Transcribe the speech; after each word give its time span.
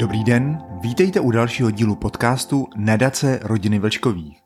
Dobrý 0.00 0.24
den, 0.24 0.58
vítejte 0.80 1.20
u 1.20 1.30
dalšího 1.30 1.70
dílu 1.70 1.96
podcastu 1.96 2.66
Nadace 2.76 3.40
rodiny 3.42 3.78
Vlčkových. 3.78 4.38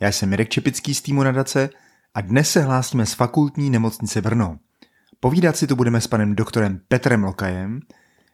Já 0.00 0.12
jsem 0.12 0.28
Mirek 0.28 0.48
Čepický 0.48 0.94
z 0.94 1.02
týmu 1.02 1.22
Nadace 1.22 1.70
a 2.14 2.20
dnes 2.20 2.50
se 2.50 2.62
hlásíme 2.62 3.06
z 3.06 3.14
fakultní 3.14 3.70
nemocnice 3.70 4.20
Brno. 4.20 4.58
Povídat 5.20 5.56
si 5.56 5.66
tu 5.66 5.76
budeme 5.76 6.00
s 6.00 6.06
panem 6.06 6.34
doktorem 6.34 6.80
Petrem 6.88 7.24
Lokajem, 7.24 7.80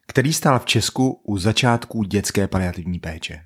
který 0.06 0.32
stál 0.32 0.58
v 0.58 0.64
Česku 0.64 1.20
u 1.24 1.38
začátků 1.38 2.02
dětské 2.02 2.48
paliativní 2.48 2.98
péče. 2.98 3.40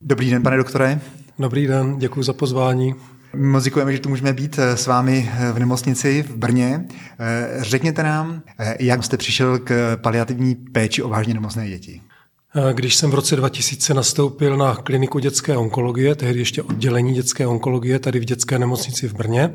Dobrý 0.00 0.30
den, 0.30 0.42
pane 0.42 0.56
doktore. 0.56 1.00
Dobrý 1.38 1.66
den, 1.66 1.98
děkuji 1.98 2.22
za 2.22 2.32
pozvání. 2.32 2.94
Moc 3.36 3.64
děkujeme, 3.64 3.92
že 3.92 3.98
tu 3.98 4.08
můžeme 4.08 4.32
být 4.32 4.58
eh, 4.58 4.76
s 4.76 4.86
vámi 4.86 5.30
eh, 5.32 5.52
v 5.52 5.58
nemocnici 5.58 6.22
v 6.22 6.36
Brně. 6.36 6.84
Eh, 6.88 7.64
řekněte 7.64 8.02
nám, 8.02 8.42
jak 8.80 9.04
jste 9.04 9.16
přišel 9.16 9.58
k 9.58 9.96
paliativní 10.02 10.54
péči 10.54 11.02
o 11.02 11.08
vážně 11.08 11.34
nemocné 11.34 11.68
děti. 11.68 12.00
Když 12.72 12.96
jsem 12.96 13.10
v 13.10 13.14
roce 13.14 13.36
2000 13.36 13.94
nastoupil 13.94 14.56
na 14.56 14.74
kliniku 14.74 15.18
dětské 15.18 15.56
onkologie, 15.56 16.14
tehdy 16.14 16.38
ještě 16.38 16.62
oddělení 16.62 17.14
dětské 17.14 17.46
onkologie 17.46 17.98
tady 17.98 18.20
v 18.20 18.24
dětské 18.24 18.58
nemocnici 18.58 19.08
v 19.08 19.14
Brně, 19.14 19.52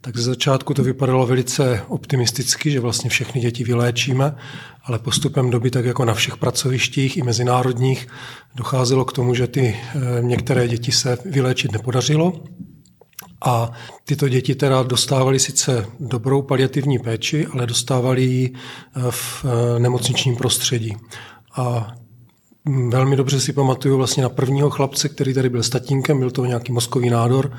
tak 0.00 0.16
ze 0.16 0.22
začátku 0.22 0.74
to 0.74 0.82
vypadalo 0.82 1.26
velice 1.26 1.82
optimisticky, 1.88 2.70
že 2.70 2.80
vlastně 2.80 3.10
všechny 3.10 3.40
děti 3.40 3.64
vyléčíme, 3.64 4.36
ale 4.84 4.98
postupem 4.98 5.50
doby, 5.50 5.70
tak 5.70 5.84
jako 5.84 6.04
na 6.04 6.14
všech 6.14 6.36
pracovištích 6.36 7.16
i 7.16 7.22
mezinárodních, 7.22 8.08
docházelo 8.54 9.04
k 9.04 9.12
tomu, 9.12 9.34
že 9.34 9.46
ty 9.46 9.76
některé 10.20 10.68
děti 10.68 10.92
se 10.92 11.18
vyléčit 11.24 11.72
nepodařilo. 11.72 12.32
A 13.46 13.72
tyto 14.04 14.28
děti 14.28 14.54
teda 14.54 14.82
dostávaly 14.82 15.38
sice 15.38 15.86
dobrou 16.00 16.42
paliativní 16.42 16.98
péči, 16.98 17.46
ale 17.46 17.66
dostávaly 17.66 18.22
ji 18.22 18.52
eh, 18.52 19.00
v 19.10 19.44
eh, 19.44 19.78
nemocničním 19.78 20.36
prostředí. 20.36 20.96
A 21.56 21.94
velmi 22.88 23.16
dobře 23.16 23.40
si 23.40 23.52
pamatuju 23.52 23.96
vlastně 23.96 24.22
na 24.22 24.28
prvního 24.28 24.70
chlapce, 24.70 25.08
který 25.08 25.34
tady 25.34 25.48
byl 25.48 25.62
s 25.62 25.70
tatínkem, 25.70 26.18
byl 26.18 26.30
to 26.30 26.44
nějaký 26.44 26.72
mozkový 26.72 27.10
nádor, 27.10 27.52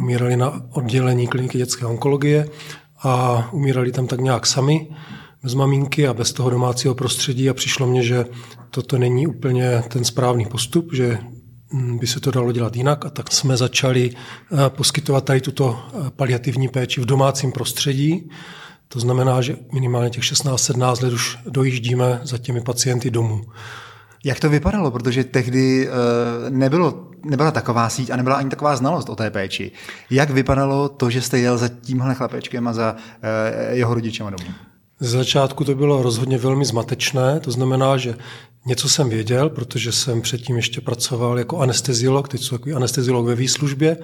umírali 0.00 0.36
na 0.36 0.62
oddělení 0.70 1.26
kliniky 1.26 1.58
dětské 1.58 1.86
onkologie 1.86 2.48
a 3.02 3.44
umírali 3.52 3.92
tam 3.92 4.06
tak 4.06 4.20
nějak 4.20 4.46
sami 4.46 4.88
bez 5.42 5.54
maminky 5.54 6.08
a 6.08 6.14
bez 6.14 6.32
toho 6.32 6.50
domácího 6.50 6.94
prostředí 6.94 7.50
a 7.50 7.54
přišlo 7.54 7.86
mně, 7.86 8.02
že 8.02 8.24
toto 8.70 8.98
není 8.98 9.26
úplně 9.26 9.82
ten 9.88 10.04
správný 10.04 10.46
postup, 10.46 10.92
že 10.92 11.18
Mm, 11.74 11.98
by 11.98 12.06
se 12.06 12.20
to 12.20 12.30
dalo 12.30 12.52
dělat 12.52 12.76
jinak 12.76 13.06
a 13.06 13.10
tak 13.10 13.32
jsme 13.32 13.56
začali 13.56 14.10
eh, 14.10 14.70
poskytovat 14.70 15.24
tady 15.24 15.40
tuto 15.40 15.78
eh, 15.78 16.10
paliativní 16.10 16.68
péči 16.68 17.00
v 17.00 17.06
domácím 17.06 17.52
prostředí. 17.52 18.30
To 18.88 19.00
znamená, 19.00 19.42
že 19.42 19.56
minimálně 19.72 20.10
těch 20.10 20.22
16-17 20.22 21.04
let 21.04 21.12
už 21.12 21.38
dojíždíme 21.48 22.20
za 22.22 22.38
těmi 22.38 22.60
pacienty 22.60 23.10
domů. 23.10 23.44
Jak 24.24 24.40
to 24.40 24.50
vypadalo? 24.50 24.90
Protože 24.90 25.24
tehdy 25.24 25.88
eh, 25.88 25.90
nebylo, 26.50 27.10
nebyla 27.24 27.50
taková 27.50 27.88
síť 27.88 28.10
a 28.10 28.16
nebyla 28.16 28.36
ani 28.36 28.50
taková 28.50 28.76
znalost 28.76 29.08
o 29.08 29.16
té 29.16 29.30
péči. 29.30 29.72
Jak 30.10 30.30
vypadalo 30.30 30.88
to, 30.88 31.10
že 31.10 31.22
jste 31.22 31.38
jel 31.38 31.58
za 31.58 31.68
tímhle 31.68 32.14
chlapečkem 32.14 32.68
a 32.68 32.72
za 32.72 32.96
jeho 33.70 33.94
rodičema 33.94 34.30
domů? 34.30 34.50
Z 35.00 35.10
začátku 35.10 35.64
to 35.64 35.74
bylo 35.74 36.02
rozhodně 36.02 36.38
velmi 36.38 36.64
zmatečné, 36.64 37.40
to 37.40 37.50
znamená, 37.50 37.96
že 37.96 38.16
něco 38.66 38.88
jsem 38.88 39.08
věděl, 39.08 39.50
protože 39.50 39.92
jsem 39.92 40.20
předtím 40.20 40.56
ještě 40.56 40.80
pracoval 40.80 41.38
jako 41.38 41.58
anesteziolog, 41.58 42.28
teď 42.28 42.42
jsem 42.42 42.58
takový 42.58 42.74
anesteziolog 42.74 43.26
ve 43.26 43.34
výslužbě, 43.34 43.96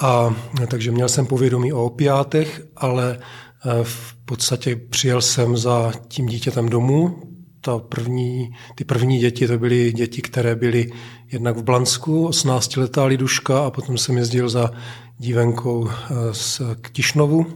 a 0.00 0.34
takže 0.68 0.90
měl 0.90 1.08
jsem 1.08 1.26
povědomí 1.26 1.72
o 1.72 1.84
opiátech, 1.84 2.62
ale 2.76 3.18
eh, 3.18 3.84
v 3.84 4.14
podstatě 4.24 4.76
přijel 4.76 5.22
jsem 5.22 5.56
za 5.56 5.92
tím 6.08 6.26
dítětem 6.26 6.68
domů. 6.68 7.22
Ta 7.60 7.78
první, 7.78 8.50
ty 8.74 8.84
první 8.84 9.18
děti 9.18 9.46
to 9.46 9.58
byly 9.58 9.92
děti, 9.92 10.22
které 10.22 10.54
byly 10.54 10.92
jednak 11.32 11.56
v 11.56 11.62
Blansku, 11.62 12.28
18-letá 12.28 13.04
liduška 13.04 13.66
a 13.66 13.70
potom 13.70 13.98
jsem 13.98 14.16
jezdil 14.16 14.48
za 14.48 14.70
dívenkou 15.18 15.88
eh, 15.90 16.14
z 16.32 16.60
Ktišnovu, 16.80 17.46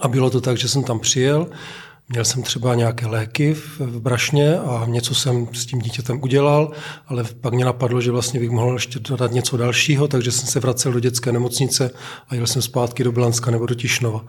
a 0.00 0.08
bylo 0.08 0.30
to 0.30 0.40
tak, 0.40 0.58
že 0.58 0.68
jsem 0.68 0.84
tam 0.84 1.00
přijel, 1.00 1.46
měl 2.08 2.24
jsem 2.24 2.42
třeba 2.42 2.74
nějaké 2.74 3.06
léky 3.06 3.54
v, 3.54 3.80
v 3.80 4.00
brašně 4.00 4.58
a 4.58 4.84
něco 4.86 5.14
jsem 5.14 5.48
s 5.52 5.66
tím 5.66 5.78
dítětem 5.78 6.22
udělal, 6.22 6.72
ale 7.06 7.24
pak 7.40 7.54
mě 7.54 7.64
napadlo, 7.64 8.00
že 8.00 8.10
vlastně 8.10 8.40
bych 8.40 8.50
mohl 8.50 8.74
ještě 8.74 8.98
dodat 8.98 9.32
něco 9.32 9.56
dalšího, 9.56 10.08
takže 10.08 10.32
jsem 10.32 10.46
se 10.46 10.60
vracel 10.60 10.92
do 10.92 11.00
dětské 11.00 11.32
nemocnice 11.32 11.90
a 12.28 12.34
jel 12.34 12.46
jsem 12.46 12.62
zpátky 12.62 13.04
do 13.04 13.12
Blanska 13.12 13.50
nebo 13.50 13.66
do 13.66 13.74
Tišnova. 13.74 14.24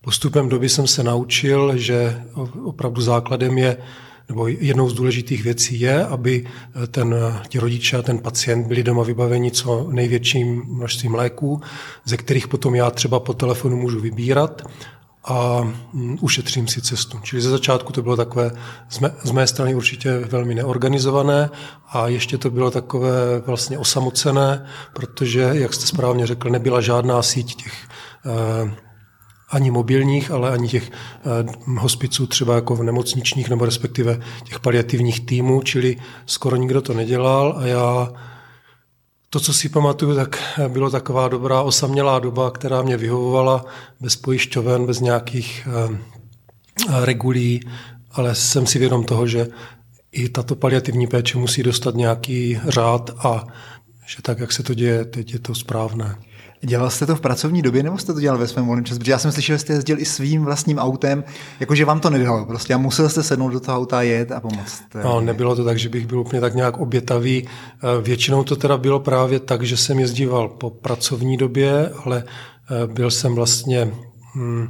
Postupem 0.00 0.48
doby 0.48 0.68
jsem 0.68 0.86
se 0.86 1.02
naučil, 1.02 1.76
že 1.76 2.22
opravdu 2.64 3.00
základem 3.00 3.58
je 3.58 3.76
nebo 4.30 4.48
jednou 4.48 4.88
z 4.88 4.94
důležitých 4.94 5.44
věcí 5.44 5.80
je, 5.80 6.06
aby 6.06 6.46
ten, 6.90 7.14
ti 7.48 7.58
rodiče 7.58 7.96
a 7.96 8.02
ten 8.02 8.18
pacient 8.18 8.66
byli 8.66 8.82
doma 8.82 9.02
vybaveni 9.02 9.50
co 9.50 9.88
největším 9.90 10.62
množstvím 10.66 11.14
léků, 11.14 11.60
ze 12.04 12.16
kterých 12.16 12.48
potom 12.48 12.74
já 12.74 12.90
třeba 12.90 13.20
po 13.20 13.34
telefonu 13.34 13.76
můžu 13.76 14.00
vybírat 14.00 14.62
a 15.24 15.60
mm, 15.92 16.18
ušetřím 16.20 16.68
si 16.68 16.82
cestu. 16.82 17.20
Čili 17.22 17.42
ze 17.42 17.50
začátku 17.50 17.92
to 17.92 18.02
bylo 18.02 18.16
takové 18.16 18.50
z 18.90 18.98
mé, 18.98 19.12
z 19.24 19.30
mé 19.30 19.46
strany 19.46 19.74
určitě 19.74 20.18
velmi 20.18 20.54
neorganizované 20.54 21.50
a 21.88 22.08
ještě 22.08 22.38
to 22.38 22.50
bylo 22.50 22.70
takové 22.70 23.40
vlastně 23.46 23.78
osamocené, 23.78 24.66
protože, 24.92 25.50
jak 25.52 25.74
jste 25.74 25.86
správně 25.86 26.26
řekl, 26.26 26.50
nebyla 26.50 26.80
žádná 26.80 27.22
síť 27.22 27.62
těch 27.62 27.88
eh, 28.26 28.89
ani 29.50 29.70
mobilních, 29.70 30.30
ale 30.30 30.50
ani 30.50 30.68
těch 30.68 30.90
eh, 30.90 31.70
hospiců 31.78 32.26
třeba 32.26 32.54
jako 32.54 32.76
v 32.76 32.82
nemocničních 32.82 33.48
nebo 33.50 33.64
respektive 33.64 34.20
těch 34.44 34.60
paliativních 34.60 35.26
týmů, 35.26 35.62
čili 35.62 35.96
skoro 36.26 36.56
nikdo 36.56 36.82
to 36.82 36.94
nedělal 36.94 37.54
a 37.58 37.66
já 37.66 38.12
to, 39.30 39.40
co 39.40 39.52
si 39.52 39.68
pamatuju, 39.68 40.14
tak 40.14 40.60
bylo 40.68 40.90
taková 40.90 41.28
dobrá 41.28 41.62
osamělá 41.62 42.18
doba, 42.18 42.50
která 42.50 42.82
mě 42.82 42.96
vyhovovala 42.96 43.64
bez 44.00 44.16
pojišťoven, 44.16 44.86
bez 44.86 45.00
nějakých 45.00 45.68
eh, 45.68 45.98
regulí, 47.04 47.60
ale 48.12 48.34
jsem 48.34 48.66
si 48.66 48.78
vědom 48.78 49.04
toho, 49.04 49.26
že 49.26 49.48
i 50.12 50.28
tato 50.28 50.56
paliativní 50.56 51.06
péče 51.06 51.38
musí 51.38 51.62
dostat 51.62 51.94
nějaký 51.94 52.60
řád 52.68 53.10
a 53.18 53.46
že 54.06 54.22
tak, 54.22 54.38
jak 54.38 54.52
se 54.52 54.62
to 54.62 54.74
děje, 54.74 55.04
teď 55.04 55.32
je 55.32 55.38
to 55.38 55.54
správné. 55.54 56.16
Dělal 56.62 56.90
jste 56.90 57.06
to 57.06 57.16
v 57.16 57.20
pracovní 57.20 57.62
době 57.62 57.82
nebo 57.82 57.98
jste 57.98 58.12
to 58.12 58.20
dělal 58.20 58.38
ve 58.38 58.48
svém 58.48 58.66
volném 58.66 58.84
čase? 58.84 58.98
Protože 58.98 59.12
já 59.12 59.18
jsem 59.18 59.32
slyšel, 59.32 59.54
že 59.54 59.58
jste 59.58 59.72
jezdil 59.72 59.98
i 59.98 60.04
svým 60.04 60.44
vlastním 60.44 60.78
autem, 60.78 61.24
jakože 61.60 61.84
vám 61.84 62.00
to 62.00 62.10
nedalo 62.10 62.44
prostě 62.44 62.74
a 62.74 62.78
musel 62.78 63.08
jste 63.08 63.22
sednout 63.22 63.48
do 63.48 63.60
toho 63.60 63.78
auta 63.78 64.02
jet 64.02 64.32
a 64.32 64.40
pomoct. 64.40 64.82
No, 65.04 65.20
nebylo 65.20 65.56
to 65.56 65.64
tak, 65.64 65.78
že 65.78 65.88
bych 65.88 66.06
byl 66.06 66.20
úplně 66.20 66.40
tak 66.40 66.54
nějak 66.54 66.78
obětavý. 66.78 67.48
Eh, 67.48 68.02
většinou 68.02 68.44
to 68.44 68.56
teda 68.56 68.76
bylo 68.76 69.00
právě 69.00 69.40
tak, 69.40 69.62
že 69.62 69.76
jsem 69.76 69.98
jezdíval 69.98 70.48
po 70.48 70.70
pracovní 70.70 71.36
době, 71.36 71.90
ale 72.04 72.24
eh, 72.24 72.86
byl 72.86 73.10
jsem 73.10 73.34
vlastně... 73.34 73.92
Hmm, 74.34 74.68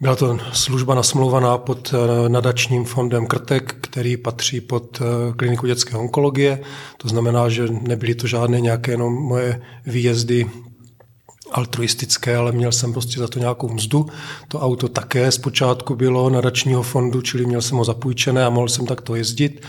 byla 0.00 0.16
to 0.16 0.38
služba 0.52 0.94
nasmlouvaná 0.94 1.58
pod 1.58 1.94
eh, 1.94 2.28
nadačním 2.28 2.84
fondem 2.84 3.26
Krtek, 3.26 3.74
který 3.80 4.16
patří 4.16 4.60
pod 4.60 5.02
kliniku 5.36 5.66
dětské 5.66 5.96
onkologie. 5.96 6.60
To 6.96 7.08
znamená, 7.08 7.48
že 7.48 7.66
nebyly 7.70 8.14
to 8.14 8.26
žádné 8.26 8.60
nějaké 8.60 8.90
jenom 8.90 9.14
moje 9.14 9.62
výjezdy 9.86 10.46
altruistické, 11.52 12.36
ale 12.36 12.52
měl 12.52 12.72
jsem 12.72 12.92
prostě 12.92 13.20
za 13.20 13.28
to 13.28 13.38
nějakou 13.38 13.68
mzdu. 13.68 14.06
To 14.48 14.60
auto 14.60 14.88
také 14.88 15.32
zpočátku 15.32 15.94
bylo 15.94 16.30
nadačního 16.30 16.82
fondu, 16.82 17.20
čili 17.20 17.46
měl 17.46 17.62
jsem 17.62 17.78
ho 17.78 17.84
zapůjčené 17.84 18.44
a 18.44 18.50
mohl 18.50 18.68
jsem 18.68 18.86
takto 18.86 19.14
jezdit. 19.14 19.66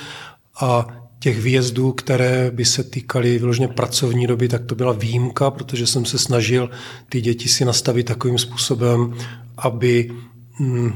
A 0.62 0.88
těch 1.20 1.42
výjezdů, 1.42 1.92
které 1.92 2.52
by 2.52 2.66
se 2.66 2.84
týkaly 2.84 3.40
vyloženě 3.40 3.68
pracovní 3.68 4.28
doby, 4.28 4.48
tak 4.48 4.66
to 4.66 4.76
byla 4.76 4.92
výjimka, 4.92 5.52
protože 5.52 5.88
jsem 5.88 6.06
se 6.06 6.18
snažil 6.18 6.70
ty 7.10 7.22
děti 7.22 7.50
si 7.50 7.66
nastavit 7.66 8.04
takovým 8.04 8.38
způsobem, 8.38 9.14
aby 9.58 10.12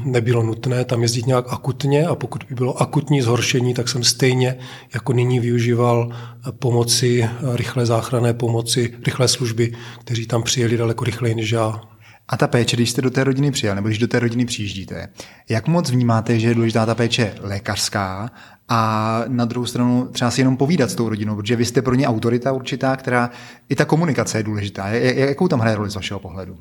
nebylo 0.04 0.42
nutné 0.42 0.84
tam 0.84 1.02
jezdit 1.02 1.26
nějak 1.26 1.44
akutně 1.48 2.06
a 2.06 2.14
pokud 2.14 2.44
by 2.48 2.54
bylo 2.54 2.82
akutní 2.82 3.22
zhoršení, 3.22 3.74
tak 3.74 3.88
jsem 3.88 4.04
stejně 4.04 4.56
jako 4.94 5.12
nyní 5.12 5.40
využíval 5.40 6.10
pomoci, 6.58 7.28
rychlé 7.54 7.86
záchranné 7.86 8.34
pomoci, 8.34 8.94
rychlé 9.06 9.28
služby, 9.28 9.72
kteří 10.00 10.26
tam 10.26 10.42
přijeli 10.42 10.76
daleko 10.76 11.04
rychleji 11.04 11.34
než 11.34 11.50
já. 11.50 11.80
A 12.28 12.36
ta 12.36 12.46
péče, 12.46 12.76
když 12.76 12.90
jste 12.90 13.02
do 13.02 13.10
té 13.10 13.24
rodiny 13.24 13.50
přijel, 13.50 13.74
nebo 13.74 13.88
když 13.88 13.98
do 13.98 14.08
té 14.08 14.18
rodiny 14.18 14.44
přijíždíte, 14.44 15.08
jak 15.48 15.68
moc 15.68 15.90
vnímáte, 15.90 16.38
že 16.38 16.48
je 16.48 16.54
důležitá 16.54 16.86
ta 16.86 16.94
péče 16.94 17.34
lékařská 17.40 18.30
a 18.68 19.22
na 19.28 19.44
druhou 19.44 19.66
stranu 19.66 20.08
třeba 20.12 20.30
si 20.30 20.40
jenom 20.40 20.56
povídat 20.56 20.90
s 20.90 20.94
tou 20.94 21.08
rodinou, 21.08 21.36
protože 21.36 21.56
vy 21.56 21.64
jste 21.64 21.82
pro 21.82 21.94
ně 21.94 22.08
autorita 22.08 22.52
určitá, 22.52 22.96
která 22.96 23.30
i 23.68 23.74
ta 23.74 23.84
komunikace 23.84 24.38
je 24.38 24.42
důležitá. 24.42 24.88
Jakou 24.88 25.48
tam 25.48 25.60
hraje 25.60 25.76
roli 25.76 25.90
z 25.90 25.94
vašeho 25.94 26.20
pohledu? 26.20 26.58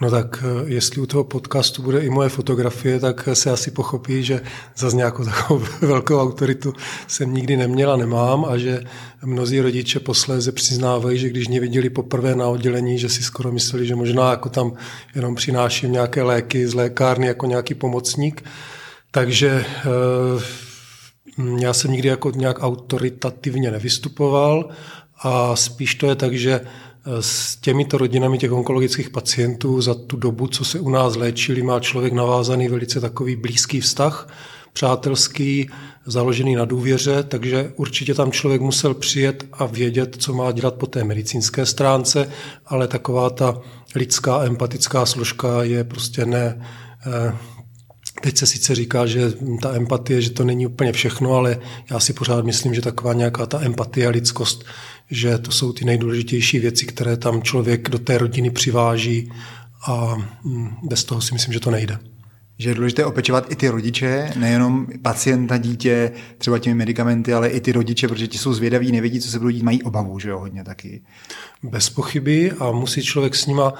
No 0.00 0.10
tak 0.10 0.44
eh, 0.44 0.64
jestli 0.72 1.00
u 1.00 1.06
toho 1.06 1.24
podcastu 1.24 1.82
bude 1.82 2.00
i 2.00 2.10
moje 2.10 2.28
fotografie, 2.28 3.00
tak 3.00 3.28
se 3.32 3.50
asi 3.50 3.70
pochopí, 3.70 4.24
že 4.24 4.40
za 4.76 4.90
nějakou 4.90 5.24
takovou 5.24 5.64
velkou 5.80 6.20
autoritu 6.20 6.72
jsem 7.06 7.34
nikdy 7.34 7.56
neměl 7.56 7.92
a 7.92 7.96
nemám 7.96 8.44
a 8.44 8.58
že 8.58 8.80
mnozí 9.24 9.60
rodiče 9.60 10.00
posléze 10.00 10.52
přiznávají, 10.52 11.18
že 11.18 11.28
když 11.28 11.48
mě 11.48 11.60
viděli 11.60 11.90
poprvé 11.90 12.34
na 12.34 12.48
oddělení, 12.48 12.98
že 12.98 13.08
si 13.08 13.22
skoro 13.22 13.52
mysleli, 13.52 13.86
že 13.86 13.96
možná 13.96 14.30
jako 14.30 14.48
tam 14.48 14.72
jenom 15.14 15.34
přináším 15.34 15.92
nějaké 15.92 16.22
léky 16.22 16.68
z 16.68 16.74
lékárny 16.74 17.26
jako 17.26 17.46
nějaký 17.46 17.74
pomocník. 17.74 18.44
Takže 19.10 19.64
eh, 19.78 20.66
já 21.60 21.72
jsem 21.72 21.90
nikdy 21.90 22.08
jako 22.08 22.30
nějak 22.30 22.62
autoritativně 22.62 23.70
nevystupoval 23.70 24.68
a 25.22 25.56
spíš 25.56 25.94
to 25.94 26.06
je 26.06 26.14
tak, 26.14 26.34
že 26.34 26.60
s 27.20 27.56
těmito 27.56 27.98
rodinami 27.98 28.38
těch 28.38 28.52
onkologických 28.52 29.10
pacientů 29.10 29.80
za 29.80 29.94
tu 29.94 30.16
dobu, 30.16 30.46
co 30.46 30.64
se 30.64 30.80
u 30.80 30.90
nás 30.90 31.16
léčili, 31.16 31.62
má 31.62 31.80
člověk 31.80 32.12
navázaný 32.12 32.68
velice 32.68 33.00
takový 33.00 33.36
blízký 33.36 33.80
vztah, 33.80 34.28
přátelský, 34.72 35.70
založený 36.06 36.54
na 36.54 36.64
důvěře, 36.64 37.22
takže 37.22 37.72
určitě 37.76 38.14
tam 38.14 38.32
člověk 38.32 38.60
musel 38.60 38.94
přijet 38.94 39.44
a 39.52 39.66
vědět, 39.66 40.16
co 40.18 40.34
má 40.34 40.52
dělat 40.52 40.74
po 40.74 40.86
té 40.86 41.04
medicínské 41.04 41.66
stránce, 41.66 42.28
ale 42.66 42.88
taková 42.88 43.30
ta 43.30 43.60
lidská 43.94 44.44
empatická 44.44 45.06
složka 45.06 45.62
je 45.62 45.84
prostě 45.84 46.26
ne. 46.26 46.66
Eh, 47.06 47.36
teď 48.22 48.38
se 48.38 48.46
sice 48.46 48.74
říká, 48.74 49.06
že 49.06 49.32
ta 49.62 49.74
empatie, 49.74 50.20
že 50.20 50.30
to 50.30 50.44
není 50.44 50.66
úplně 50.66 50.92
všechno, 50.92 51.32
ale 51.32 51.58
já 51.90 52.00
si 52.00 52.12
pořád 52.12 52.44
myslím, 52.44 52.74
že 52.74 52.82
taková 52.82 53.12
nějaká 53.12 53.46
ta 53.46 53.60
empatie 53.60 54.06
a 54.06 54.10
lidskost, 54.10 54.64
že 55.10 55.38
to 55.38 55.50
jsou 55.50 55.72
ty 55.72 55.84
nejdůležitější 55.84 56.58
věci, 56.58 56.86
které 56.86 57.16
tam 57.16 57.42
člověk 57.42 57.88
do 57.88 57.98
té 57.98 58.18
rodiny 58.18 58.50
přiváží 58.50 59.32
a 59.86 60.16
hm, 60.44 60.68
bez 60.82 61.04
toho 61.04 61.20
si 61.20 61.34
myslím, 61.34 61.52
že 61.52 61.60
to 61.60 61.70
nejde 61.70 61.98
že 62.58 62.70
je 62.70 62.74
důležité 62.74 63.04
opečovat 63.04 63.52
i 63.52 63.56
ty 63.56 63.68
rodiče, 63.68 64.32
nejenom 64.36 64.86
pacienta, 65.02 65.56
dítě, 65.56 66.12
třeba 66.38 66.58
těmi 66.58 66.74
medicamenty, 66.74 67.32
ale 67.32 67.48
i 67.48 67.60
ty 67.60 67.72
rodiče, 67.72 68.08
protože 68.08 68.28
ti 68.28 68.38
jsou 68.38 68.54
zvědaví, 68.54 68.92
nevědí, 68.92 69.20
co 69.20 69.30
se 69.30 69.38
budou 69.38 69.50
dít, 69.50 69.62
mají 69.62 69.82
obavu, 69.82 70.18
že 70.18 70.28
jo, 70.28 70.38
hodně 70.38 70.64
taky. 70.64 71.02
Bez 71.62 71.90
pochyby 71.90 72.52
a 72.52 72.70
musí 72.70 73.02
člověk 73.02 73.34
s 73.34 73.46
nima 73.46 73.74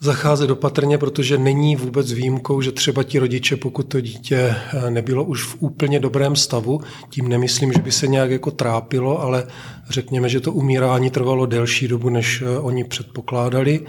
zacházet 0.00 0.50
opatrně, 0.50 0.98
protože 0.98 1.38
není 1.38 1.76
vůbec 1.76 2.12
výjimkou, 2.12 2.60
že 2.60 2.72
třeba 2.72 3.02
ti 3.02 3.18
rodiče, 3.18 3.56
pokud 3.56 3.82
to 3.82 4.00
dítě 4.00 4.36
eh, 4.36 4.90
nebylo 4.90 5.24
už 5.24 5.44
v 5.44 5.56
úplně 5.58 6.00
dobrém 6.00 6.36
stavu, 6.36 6.80
tím 7.10 7.28
nemyslím, 7.28 7.72
že 7.72 7.82
by 7.82 7.92
se 7.92 8.06
nějak 8.06 8.30
jako 8.30 8.50
trápilo, 8.50 9.20
ale 9.22 9.46
řekněme, 9.90 10.28
že 10.28 10.40
to 10.40 10.52
umírání 10.52 11.10
trvalo 11.10 11.46
delší 11.46 11.88
dobu, 11.88 12.08
než 12.08 12.42
eh, 12.42 12.58
oni 12.58 12.84
předpokládali, 12.84 13.86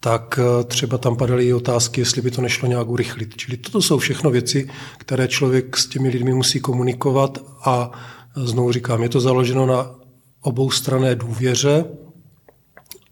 tak 0.00 0.40
eh, 0.42 0.64
třeba 0.64 0.98
tam 0.98 1.16
padaly 1.16 1.46
i 1.46 1.52
otázky, 1.52 2.00
jestli 2.00 2.22
by 2.22 2.30
to 2.30 2.42
nešlo 2.42 2.68
nějak 2.68 2.88
urychlit. 2.88 3.36
Čili 3.36 3.56
toto 3.56 3.82
jsou 3.82 3.98
všechno 3.98 4.30
věci, 4.30 4.68
které 4.98 5.28
člověk 5.28 5.76
s 5.76 5.86
těmi 5.86 6.08
lidmi 6.08 6.34
musí 6.34 6.60
komunikovat 6.60 7.38
a 7.64 7.90
znovu 8.36 8.72
říkám, 8.72 9.02
je 9.02 9.08
to 9.08 9.20
založeno 9.20 9.66
na 9.66 9.94
obou 10.40 10.70
strané 10.70 11.14
důvěře 11.14 11.84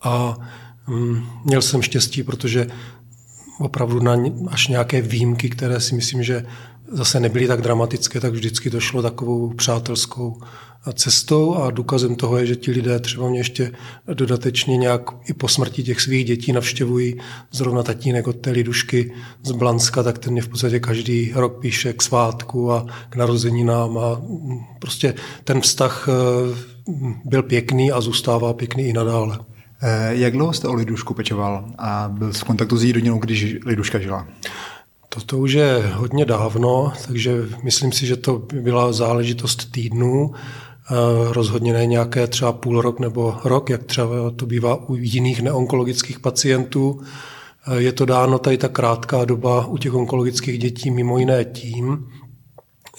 a 0.03 0.37
měl 1.45 1.63
jsem 1.63 1.83
štěstí, 1.83 2.23
protože 2.23 2.67
opravdu 3.61 4.01
na 4.01 4.17
až 4.49 4.69
nějaké 4.69 5.03
výjimky, 5.03 5.51
které 5.51 5.81
si 5.81 5.95
myslím, 5.95 6.23
že 6.23 6.47
zase 6.93 7.21
nebyly 7.21 7.47
tak 7.47 7.63
dramatické, 7.63 8.21
tak 8.21 8.33
vždycky 8.33 8.71
to 8.71 8.81
šlo 8.81 9.03
takovou 9.03 9.51
přátelskou 9.55 10.41
cestou 10.93 11.55
a 11.55 11.71
důkazem 11.71 12.17
toho 12.17 12.39
je, 12.39 12.47
že 12.47 12.57
ti 12.57 12.71
lidé 12.71 13.01
třeba 13.01 13.29
mě 13.29 13.41
ještě 13.41 13.73
dodatečně 14.15 14.77
nějak 14.77 15.03
i 15.27 15.33
po 15.33 15.49
smrti 15.49 15.83
těch 15.83 16.01
svých 16.01 16.25
dětí 16.25 16.53
navštěvují 16.53 17.21
zrovna 17.51 17.83
tatínek 17.83 18.27
od 18.27 18.37
té 18.37 18.51
lidušky 18.51 19.13
z 19.43 19.51
Blanska, 19.51 20.03
tak 20.03 20.19
ten 20.19 20.33
mě 20.33 20.43
v 20.43 20.49
podstatě 20.49 20.81
každý 20.81 21.33
rok 21.35 21.61
píše 21.61 21.93
k 21.93 22.03
svátku 22.03 22.73
a 22.73 22.87
k 23.11 23.17
narozeninám 23.17 23.99
a 23.99 24.23
prostě 24.79 25.15
ten 25.45 25.61
vztah 25.61 26.09
eh, 26.09 26.13
byl 27.25 27.43
pěkný 27.43 27.93
a 27.93 28.01
zůstává 28.01 28.53
pěkný 28.53 28.85
i 28.85 28.93
nadále. 28.93 29.39
Eh, 29.83 30.15
jak 30.15 30.33
dlouho 30.33 30.53
jste 30.53 30.69
o 30.69 30.75
Lidušku 30.75 31.15
pečoval 31.15 31.65
a 31.79 32.09
byl 32.13 32.33
v 32.33 32.45
kontaktu 32.45 32.77
s 32.77 32.85
její 32.85 32.93
rodinou, 32.93 33.19
když 33.19 33.57
Liduška 33.67 33.99
žila? 33.99 34.29
Toto 35.09 35.39
už 35.39 35.53
je 35.53 35.93
hodně 35.95 36.25
dávno, 36.25 36.93
takže 37.07 37.43
myslím 37.63 37.93
si, 37.93 38.07
že 38.07 38.17
to 38.17 38.39
byla 38.39 38.93
záležitost 38.93 39.73
týdnů. 39.73 40.35
Eh, 40.35 40.95
rozhodně 41.33 41.73
ne 41.73 41.87
nějaké 41.87 42.27
třeba 42.27 42.53
půl 42.53 42.81
rok 42.81 43.01
nebo 43.01 43.37
rok, 43.45 43.71
jak 43.71 43.85
třeba 43.85 44.31
to 44.37 44.47
bývá 44.47 44.89
u 44.89 44.95
jiných 44.95 45.43
neonkologických 45.43 46.21
pacientů. 46.21 47.01
Eh, 47.67 47.81
je 47.81 47.93
to 47.93 48.05
dáno 48.05 48.39
tady 48.39 48.59
ta 48.59 48.69
krátká 48.69 49.25
doba 49.25 49.67
u 49.67 49.79
těch 49.79 49.95
onkologických 49.95 50.59
dětí 50.59 50.91
mimo 50.91 51.19
jiné 51.19 51.45
tím, 51.45 52.07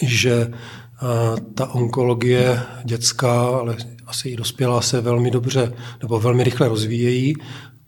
že 0.02 0.52
ta 1.56 1.68
onkologie 1.68 2.62
dětská, 2.84 3.42
ale 3.42 3.76
asi 4.08 4.30
i 4.30 4.36
dospělá 4.36 4.82
se 4.82 5.02
velmi 5.02 5.32
dobře 5.32 5.74
nebo 6.02 6.20
velmi 6.20 6.44
rychle 6.44 6.68
rozvíjejí 6.68 7.36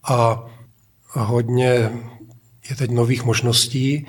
a 0.04 0.46
hodně 1.14 1.92
je 2.70 2.76
teď 2.76 2.92
nových 2.92 3.26
možností 3.26 4.06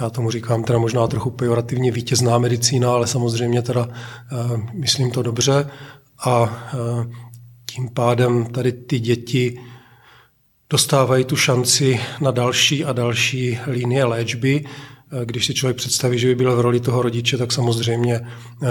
já 0.00 0.10
tomu 0.10 0.30
říkám 0.30 0.64
teda 0.64 0.78
možná 0.78 1.06
trochu 1.06 1.30
pejorativně 1.30 1.92
vítězná 1.92 2.38
medicína, 2.38 2.92
ale 2.92 3.06
samozřejmě 3.06 3.62
teda 3.62 3.86
uh, 3.86 4.60
myslím 4.72 5.10
to 5.10 5.22
dobře 5.22 5.70
a 6.18 6.40
uh, 6.40 6.48
tím 7.74 7.88
pádem 7.88 8.46
tady 8.46 8.72
ty 8.72 9.00
děti 9.00 9.60
dostávají 10.70 11.24
tu 11.24 11.36
šanci 11.36 12.00
na 12.20 12.30
další 12.30 12.84
a 12.84 12.92
další 12.92 13.58
linie 13.66 14.04
léčby. 14.04 14.64
Eh, 15.12 15.26
když 15.26 15.46
si 15.46 15.54
člověk 15.54 15.76
představí, 15.76 16.18
že 16.18 16.26
by 16.26 16.34
byl 16.34 16.56
v 16.56 16.60
roli 16.60 16.80
toho 16.80 17.02
rodiče, 17.02 17.36
tak 17.36 17.52
samozřejmě 17.52 18.20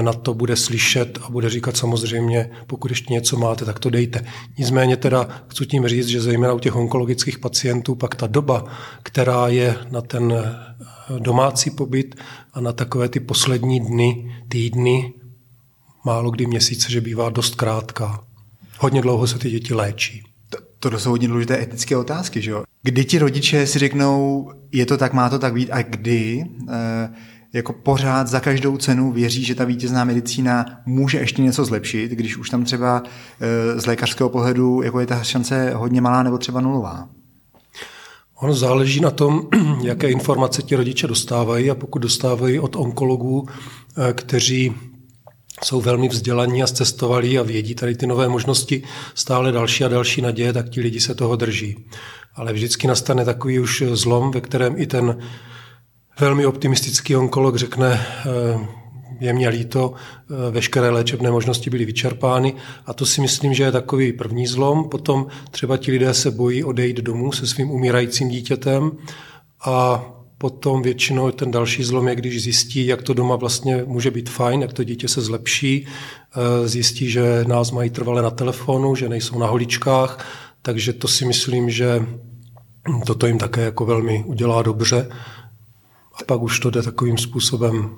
na 0.01 0.13
to 0.13 0.34
bude 0.34 0.56
slyšet 0.56 1.19
a 1.22 1.30
bude 1.30 1.50
říkat 1.50 1.78
samozřejmě, 1.78 2.50
pokud 2.68 2.92
ještě 2.92 3.13
něco 3.13 3.38
máte, 3.38 3.66
tak 3.66 3.80
to 3.80 3.89
dejte. 3.89 4.25
Nicméně 4.57 4.98
teda 4.98 5.28
chci 5.48 5.66
tím 5.66 5.88
říct, 5.88 6.07
že 6.07 6.22
zejména 6.22 6.54
u 6.54 6.60
těch 6.60 6.75
onkologických 6.75 7.39
pacientů 7.39 7.95
pak 7.95 8.16
ta 8.16 8.28
doba, 8.28 8.66
která 9.04 9.48
je 9.48 9.75
na 9.92 10.01
ten 10.01 10.34
domácí 11.19 11.69
pobyt 11.69 12.16
a 12.54 12.62
na 12.62 12.74
takové 12.74 13.10
ty 13.10 13.19
poslední 13.19 13.80
dny, 13.80 14.36
týdny, 14.50 15.13
málo 16.06 16.31
kdy 16.31 16.45
měsíce, 16.45 16.92
že 16.92 17.01
bývá 17.01 17.30
dost 17.30 17.56
krátká. 17.56 18.24
Hodně 18.80 19.01
dlouho 19.01 19.28
se 19.28 19.39
ty 19.39 19.50
děti 19.50 19.74
léčí. 19.74 20.24
To, 20.50 20.89
to 20.89 21.00
jsou 21.00 21.10
hodně 21.10 21.28
důležité 21.28 21.62
etické 21.62 21.98
otázky, 21.98 22.42
že 22.42 22.51
jo? 22.51 22.63
Kdy 22.88 23.06
ti 23.06 23.19
rodiče 23.19 23.68
si 23.68 23.80
řeknou, 23.80 24.51
je 24.72 24.86
to 24.86 24.98
tak, 24.98 25.13
má 25.13 25.30
to 25.30 25.39
tak 25.39 25.54
být 25.54 25.69
a 25.72 25.81
kdy 25.81 26.45
e, 26.69 27.10
jako 27.54 27.74
pořád 27.74 28.28
za 28.28 28.39
každou 28.39 28.78
cenu 28.78 29.12
věří, 29.12 29.44
že 29.44 29.56
ta 29.56 29.66
vítězná 29.66 30.04
medicína 30.04 30.66
může 30.86 31.18
ještě 31.18 31.42
něco 31.42 31.66
zlepšit, 31.66 32.12
když 32.12 32.38
už 32.38 32.50
tam 32.50 32.63
třeba 32.63 33.04
e, 33.42 33.80
z 33.80 33.86
lékařského 33.86 34.30
pohledu 34.30 34.81
jako 34.81 35.00
je 35.00 35.06
ta 35.06 35.24
šance 35.24 35.74
hodně 35.75 36.01
malá 36.01 36.24
nebo 36.24 36.38
třeba 36.38 36.62
nulová. 36.62 37.10
Ono 38.36 38.54
záleží 38.54 39.00
na 39.01 39.12
tom, 39.12 39.41
jaké 39.84 40.10
informace 40.10 40.62
ti 40.62 40.75
rodiče 40.75 41.08
dostávají 41.08 41.72
a 41.72 41.75
pokud 41.75 42.00
dostávají 42.00 42.60
od 42.60 42.75
onkologů, 42.75 43.48
eh, 43.50 44.13
kteří 44.13 44.75
jsou 45.63 45.82
velmi 45.82 46.08
vzdělaní 46.08 46.63
a 46.63 46.67
zcestovali 46.67 47.39
a 47.39 47.44
vědí 47.44 47.75
tady 47.75 47.96
ty 47.96 48.08
nové 48.08 48.29
možnosti, 48.29 48.84
stále 49.15 49.51
další 49.51 49.84
a 49.84 49.88
další 49.88 50.22
naděje, 50.22 50.53
tak 50.53 50.70
ti 50.70 50.82
lidi 50.82 51.00
se 51.00 51.15
toho 51.15 51.36
drží. 51.36 51.86
Ale 52.38 52.53
vždycky 52.53 52.88
nastane 52.88 53.25
takový 53.25 53.60
už 53.60 53.84
zlom, 53.91 54.32
ve 54.32 54.41
kterém 54.41 54.74
i 54.77 54.88
ten 54.88 55.17
velmi 56.20 56.46
optimistický 56.46 57.15
onkolog 57.15 57.56
řekne, 57.56 58.08
eh, 58.25 58.67
je 59.20 59.34
mě 59.34 59.50
líto, 59.50 59.94
eh, 59.94 60.51
veškeré 60.51 60.89
léčebné 60.89 61.32
možnosti 61.32 61.70
byly 61.70 61.86
vyčerpány. 61.86 62.53
A 62.86 62.94
to 62.94 63.06
si 63.06 63.22
myslím, 63.22 63.53
že 63.53 63.63
je 63.63 63.72
takový 63.72 64.13
první 64.13 64.48
zlom. 64.48 64.89
Potom 64.89 65.27
třeba 65.51 65.77
ti 65.77 65.91
lidé 65.91 66.13
se 66.13 66.32
bojí 66.32 66.63
odejít 66.63 66.98
domů 66.98 67.32
se 67.32 67.48
svým 67.48 67.72
umírajícím 67.72 68.29
dítětem. 68.29 68.91
A 69.65 70.06
potom 70.38 70.82
většinou 70.82 71.32
ten 71.32 71.51
další 71.51 71.84
zlom 71.84 72.08
je, 72.08 72.15
když 72.15 72.44
zjistí, 72.44 72.88
jak 72.88 73.01
to 73.01 73.13
doma 73.13 73.36
vlastně 73.36 73.84
může 73.86 74.12
být 74.12 74.29
fajn, 74.29 74.62
jak 74.62 74.74
to 74.74 74.84
dítě 74.84 75.08
se 75.08 75.22
zlepší, 75.22 75.88
eh, 75.88 76.67
zjistí, 76.67 77.10
že 77.10 77.46
nás 77.48 77.72
mají 77.72 77.89
trvale 77.89 78.22
na 78.22 78.29
telefonu, 78.29 78.96
že 78.96 79.10
nejsou 79.10 79.39
na 79.39 79.48
holičkách, 79.48 80.25
takže 80.62 80.94
to 80.94 81.08
si 81.08 81.25
myslím, 81.25 81.70
že 81.70 82.06
toto 83.06 83.27
jim 83.27 83.38
také 83.38 83.62
jako 83.62 83.86
velmi 83.86 84.24
udělá 84.27 84.62
dobře. 84.62 85.10
A 86.13 86.24
pak 86.25 86.41
už 86.41 86.60
to 86.60 86.70
jde 86.70 86.82
takovým 86.82 87.17
způsobem 87.17 87.89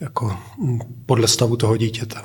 jako 0.00 0.36
mm, 0.58 0.80
podle 1.06 1.28
stavu 1.28 1.56
toho 1.56 1.76
dítěte. 1.76 2.16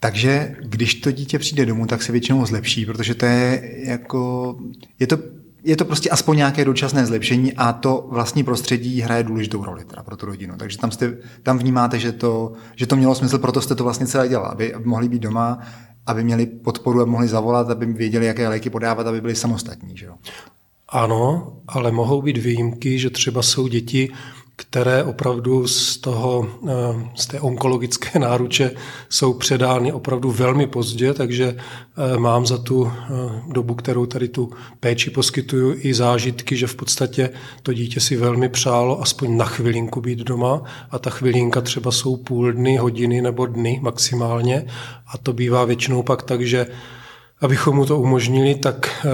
Takže 0.00 0.56
když 0.62 0.94
to 0.94 1.10
dítě 1.10 1.38
přijde 1.38 1.66
domů, 1.66 1.86
tak 1.86 2.02
se 2.02 2.12
většinou 2.12 2.46
zlepší, 2.46 2.86
protože 2.86 3.14
to 3.14 3.26
je 3.26 3.72
jako, 3.84 4.56
je 5.00 5.06
to, 5.06 5.18
je 5.64 5.76
to 5.76 5.84
prostě 5.84 6.10
aspoň 6.10 6.36
nějaké 6.36 6.64
dočasné 6.64 7.06
zlepšení 7.06 7.52
a 7.52 7.72
to 7.72 8.06
vlastní 8.10 8.44
prostředí 8.44 9.00
hraje 9.00 9.22
důležitou 9.22 9.64
roli 9.64 9.84
teda 9.84 10.02
pro 10.02 10.16
tu 10.16 10.26
rodinu. 10.26 10.56
Takže 10.56 10.78
tam, 10.78 10.90
jste, 10.90 11.16
tam 11.42 11.58
vnímáte, 11.58 11.98
že 11.98 12.12
to, 12.12 12.52
že 12.76 12.86
to 12.86 12.96
mělo 12.96 13.14
smysl, 13.14 13.38
proto 13.38 13.60
jste 13.60 13.74
to 13.74 13.84
vlastně 13.84 14.06
celé 14.06 14.28
dělali, 14.28 14.48
aby, 14.48 14.74
aby 14.74 14.84
mohli 14.84 15.08
být 15.08 15.22
doma, 15.22 15.58
aby 16.06 16.24
měli 16.24 16.46
podporu, 16.46 17.00
aby 17.00 17.10
mohli 17.10 17.28
zavolat, 17.28 17.70
aby 17.70 17.86
věděli, 17.86 18.26
jaké 18.26 18.48
léky 18.48 18.70
podávat, 18.70 19.06
aby 19.06 19.20
byli 19.20 19.34
samostatní. 19.34 19.96
Že 19.96 20.06
jo? 20.06 20.14
Ano, 20.88 21.52
ale 21.68 21.92
mohou 21.92 22.22
být 22.22 22.36
výjimky, 22.36 22.98
že 22.98 23.10
třeba 23.10 23.42
jsou 23.42 23.68
děti, 23.68 24.08
které 24.56 25.04
opravdu 25.04 25.68
z, 25.68 25.96
toho, 25.96 26.48
eh, 26.68 27.10
z 27.14 27.26
té 27.26 27.40
onkologické 27.40 28.18
náruče 28.18 28.70
jsou 29.08 29.32
předány 29.32 29.92
opravdu 29.92 30.30
velmi 30.30 30.66
pozdě, 30.66 31.14
takže 31.14 31.56
eh, 31.56 32.18
mám 32.18 32.46
za 32.46 32.58
tu 32.58 32.92
eh, 32.92 33.10
dobu, 33.52 33.74
kterou 33.74 34.06
tady 34.06 34.28
tu 34.28 34.50
péči 34.80 35.10
poskytuju, 35.10 35.74
i 35.78 35.94
zážitky, 35.94 36.56
že 36.56 36.66
v 36.66 36.74
podstatě 36.74 37.30
to 37.62 37.72
dítě 37.72 38.00
si 38.00 38.16
velmi 38.16 38.48
přálo 38.48 39.02
aspoň 39.02 39.36
na 39.36 39.44
chvilinku 39.44 40.00
být 40.00 40.18
doma 40.18 40.62
a 40.90 40.98
ta 40.98 41.10
chvilinka 41.10 41.60
třeba 41.60 41.90
jsou 41.90 42.16
půl 42.16 42.52
dny, 42.52 42.76
hodiny 42.76 43.22
nebo 43.22 43.46
dny 43.46 43.80
maximálně. 43.82 44.66
A 45.06 45.18
to 45.18 45.32
bývá 45.32 45.64
většinou 45.64 46.02
pak 46.02 46.22
tak, 46.22 46.42
že 46.42 46.66
abychom 47.40 47.76
mu 47.76 47.86
to 47.86 47.98
umožnili, 47.98 48.54
tak 48.54 49.06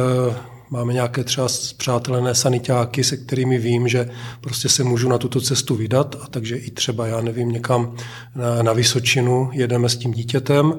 Máme 0.73 0.93
nějaké 0.93 1.25
třeba 1.25 1.49
přátelené 1.77 2.35
sanitáky, 2.35 3.05
se 3.05 3.17
kterými 3.17 3.59
vím, 3.59 3.89
že 3.89 4.11
prostě 4.41 4.69
se 4.69 4.85
můžu 4.85 5.09
na 5.09 5.19
tuto 5.19 5.41
cestu 5.41 5.75
vydat, 5.75 6.17
a 6.23 6.27
takže 6.27 6.57
i 6.57 6.71
třeba, 6.71 7.07
já 7.07 7.21
nevím, 7.21 7.49
někam 7.49 7.97
na, 8.37 8.63
na 8.63 8.73
Vysočinu 8.73 9.51
jedeme 9.53 9.89
s 9.89 9.97
tím 9.97 10.13
dítětem, 10.13 10.79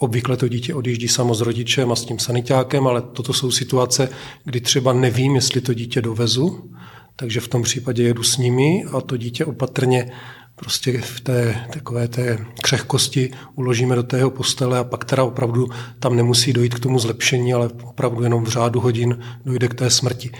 Obvykle 0.00 0.36
to 0.36 0.48
dítě 0.48 0.74
odjíždí 0.74 1.08
samo 1.08 1.34
s 1.34 1.40
rodičem 1.40 1.92
a 1.92 1.96
s 1.96 2.04
tím 2.04 2.18
sanitákem, 2.18 2.86
ale 2.86 3.02
toto 3.02 3.32
jsou 3.32 3.50
situace, 3.50 4.08
kdy 4.44 4.60
třeba 4.60 4.92
nevím, 4.92 5.34
jestli 5.34 5.60
to 5.60 5.74
dítě 5.74 6.02
dovezu, 6.02 6.70
takže 7.16 7.40
v 7.40 7.48
tom 7.48 7.62
případě 7.62 8.02
jedu 8.02 8.22
s 8.22 8.36
nimi 8.36 8.84
a 8.92 9.00
to 9.00 9.16
dítě 9.16 9.44
opatrně 9.44 10.12
prostě 10.58 11.00
v 11.00 11.20
té 11.20 11.66
takové 11.72 12.08
té 12.08 12.38
křehkosti 12.62 13.30
uložíme 13.54 13.96
do 13.96 14.02
tého 14.02 14.30
postele 14.30 14.78
a 14.78 14.84
pak 14.84 15.04
teda 15.04 15.24
opravdu 15.24 15.68
tam 16.00 16.16
nemusí 16.16 16.52
dojít 16.52 16.74
k 16.74 16.80
tomu 16.80 16.98
zlepšení, 16.98 17.54
ale 17.54 17.68
opravdu 17.82 18.22
jenom 18.22 18.44
v 18.44 18.48
řádu 18.48 18.80
hodin 18.80 19.18
dojde 19.44 19.68
k 19.68 19.74
té 19.74 19.90
smrti. 19.90 20.30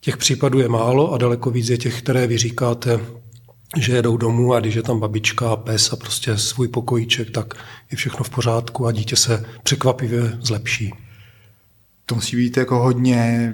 Těch 0.00 0.16
případů 0.16 0.58
je 0.58 0.68
málo 0.68 1.12
a 1.12 1.18
daleko 1.18 1.50
víc 1.50 1.68
je 1.68 1.78
těch, 1.78 2.02
které 2.02 2.26
vy 2.26 2.38
říkáte, 2.38 3.00
že 3.76 3.92
jedou 3.92 4.16
domů 4.16 4.54
a 4.54 4.60
když 4.60 4.74
je 4.74 4.82
tam 4.82 5.00
babička 5.00 5.50
a 5.50 5.56
pes 5.56 5.92
a 5.92 5.96
prostě 5.96 6.38
svůj 6.38 6.68
pokojíček, 6.68 7.30
tak 7.30 7.54
je 7.90 7.96
všechno 7.96 8.24
v 8.24 8.30
pořádku 8.30 8.86
a 8.86 8.92
dítě 8.92 9.16
se 9.16 9.44
překvapivě 9.62 10.38
zlepší. 10.40 10.92
To 12.06 12.14
musí 12.14 12.36
být 12.36 12.56
jako 12.56 12.78
hodně 12.78 13.52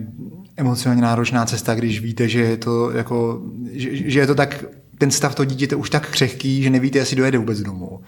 emocionálně 0.57 1.03
náročná 1.03 1.47
cesta, 1.47 1.75
když 1.75 2.01
víte, 2.01 2.29
že 2.29 2.41
je 2.41 2.57
to, 2.57 2.91
jako, 2.91 3.43
že, 3.73 4.11
že 4.11 4.21
je 4.21 4.27
to 4.27 4.35
tak 4.35 4.65
ten 4.99 5.11
stav 5.11 5.35
toho 5.35 5.47
dítěte 5.47 5.77
už 5.77 5.91
tak 5.91 6.11
křehký, 6.11 6.63
že 6.63 6.71
nevíte, 6.71 6.99
jestli 6.99 7.17
dojede 7.17 7.39
vůbec 7.39 7.61
domů. 7.61 8.01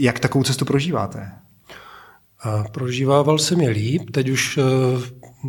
Jak 0.00 0.18
takovou 0.18 0.44
cestu 0.44 0.64
prožíváte? 0.64 1.32
A 2.40 2.64
prožívával 2.64 3.38
jsem 3.38 3.60
je 3.60 3.70
líp, 3.70 4.10
teď 4.10 4.28
už 4.28 4.58
eh, 4.58 4.62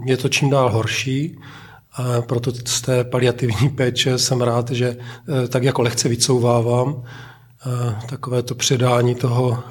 je 0.05 0.17
to 0.17 0.29
čím 0.29 0.49
dál 0.49 0.71
horší, 0.71 1.39
a 1.97 2.21
proto 2.21 2.51
z 2.65 2.81
té 2.81 3.03
paliativní 3.03 3.69
péče 3.69 4.17
jsem 4.17 4.41
rád, 4.41 4.71
že 4.71 4.97
eh, 4.97 5.47
tak 5.47 5.63
jako 5.63 5.81
lehce 5.81 6.09
vycouvávám 6.09 7.03
eh, 7.03 7.95
takové 8.09 8.43
to 8.43 8.55
předání 8.55 9.15
toho 9.15 9.63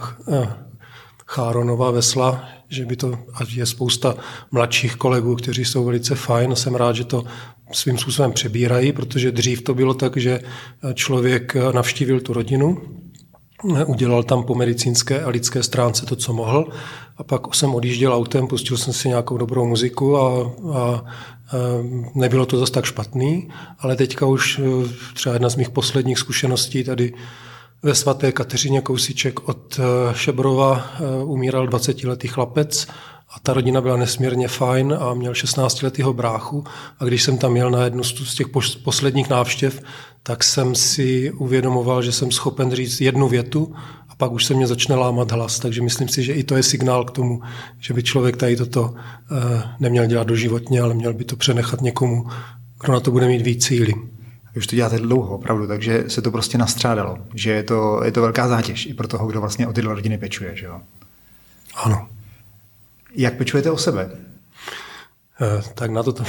Cháronova 1.27 1.91
vesla, 1.91 2.45
že 2.69 2.85
by 2.87 2.97
to, 2.97 3.19
a 3.35 3.39
je 3.55 3.67
spousta 3.67 4.15
mladších 4.51 4.97
kolegů, 4.97 5.37
kteří 5.37 5.65
jsou 5.65 5.85
velice 5.85 6.15
fajn, 6.15 6.57
jsem 6.57 6.75
rád, 6.75 6.97
že 6.97 7.05
to 7.05 7.25
svým 7.73 7.99
způsobem 7.99 8.33
přebírají, 8.33 8.93
protože 8.93 9.33
dřív 9.33 9.63
to 9.63 9.75
bylo 9.75 9.95
tak, 9.95 10.17
že 10.17 10.41
člověk 10.95 11.57
navštívil 11.73 12.21
tu 12.21 12.33
rodinu, 12.33 12.83
udělal 13.87 14.23
tam 14.23 14.43
po 14.43 14.55
medicínské 14.55 15.23
a 15.23 15.29
lidské 15.29 15.63
stránce 15.63 16.07
to, 16.07 16.17
co 16.17 16.33
mohl 16.33 16.69
a 17.17 17.25
pak 17.25 17.55
jsem 17.55 17.75
odjížděl 17.75 18.15
autem, 18.15 18.47
pustil 18.47 18.77
jsem 18.77 18.93
si 18.93 19.09
nějakou 19.09 19.39
dobrou 19.39 19.67
muziku 19.67 20.17
a, 20.17 20.23
a, 20.23 20.79
a 20.79 21.05
nebylo 22.15 22.47
to 22.47 22.59
zase 22.59 22.73
tak 22.73 22.85
špatný, 22.85 23.49
ale 23.79 23.97
teďka 23.97 24.27
už 24.27 24.61
třeba 25.15 25.33
jedna 25.33 25.49
z 25.49 25.57
mých 25.57 25.71
posledních 25.71 26.19
zkušeností 26.19 26.85
tady 26.85 27.13
ve 27.85 27.95
svaté 27.95 28.33
Kateřině 28.33 28.81
Kousíček 28.81 29.49
od 29.49 29.81
Šebrova 30.13 30.87
umíral 31.25 31.67
20-letý 31.67 32.29
chlapec 32.29 32.87
a 33.37 33.41
ta 33.43 33.53
rodina 33.53 33.81
byla 33.81 33.97
nesmírně 33.97 34.49
fajn 34.49 34.97
a 35.01 35.15
měl 35.15 35.33
16-letého 35.33 36.13
bráchu 36.13 36.65
a 36.99 37.05
když 37.05 37.23
jsem 37.23 37.39
tam 37.39 37.57
jel 37.57 37.71
na 37.71 37.85
jednu 37.85 38.05
z 38.05 38.35
těch 38.35 38.47
posledních 38.85 39.31
návštěv, 39.31 39.81
tak 40.23 40.45
jsem 40.45 40.75
si 40.75 41.33
uvědomoval, 41.33 42.03
že 42.03 42.13
jsem 42.13 42.31
schopen 42.31 42.71
říct 42.71 43.01
jednu 43.01 43.29
větu 43.29 43.75
a 44.09 44.15
pak 44.17 44.33
už 44.33 44.45
se 44.45 44.55
mě 44.55 44.67
začne 44.67 44.95
lámat 44.95 45.33
hlas. 45.33 45.59
Takže 45.59 45.83
myslím 45.83 46.09
si, 46.09 46.23
že 46.23 46.33
i 46.33 46.45
to 46.45 46.57
je 46.57 46.63
signál 46.63 47.05
k 47.05 47.11
tomu, 47.11 47.41
že 47.79 47.95
by 47.95 48.03
člověk 48.03 48.37
tady 48.37 48.57
toto 48.57 48.95
eh, 48.95 49.63
neměl 49.81 50.07
dělat 50.07 50.27
doživotně, 50.27 50.81
ale 50.81 50.95
měl 50.95 51.15
by 51.15 51.25
to 51.25 51.37
přenechat 51.37 51.81
někomu, 51.81 52.27
kdo 52.81 52.93
na 52.93 53.01
to 53.01 53.11
bude 53.11 53.29
mít 53.29 53.43
víc 53.43 53.71
síly. 54.55 54.61
Už 54.61 54.67
to 54.67 54.77
děláte 54.77 54.99
dlouho, 54.99 55.35
opravdu, 55.35 55.67
takže 55.67 56.05
se 56.09 56.23
to 56.23 56.31
prostě 56.31 56.59
nastřádalo, 56.59 57.19
že 57.35 57.51
je 57.51 57.63
to, 57.63 58.05
je 58.05 58.13
to 58.13 58.21
velká 58.21 58.49
zátěž 58.49 58.87
i 58.87 58.95
pro 58.95 59.09
toho, 59.09 59.27
kdo 59.27 59.41
vlastně 59.41 59.67
o 59.67 59.73
tyhle 59.73 59.95
rodiny 59.95 60.19
pečuje. 60.19 60.57
Že 60.57 60.67
jo? 60.67 60.81
Ano. 61.75 62.09
Jak 63.17 63.37
pečujete 63.37 63.71
o 63.71 63.79
sebe? 63.79 64.11
Eh, 65.41 65.63
tak 65.75 65.91
na 65.91 66.03
to, 66.03 66.13
to, 66.13 66.25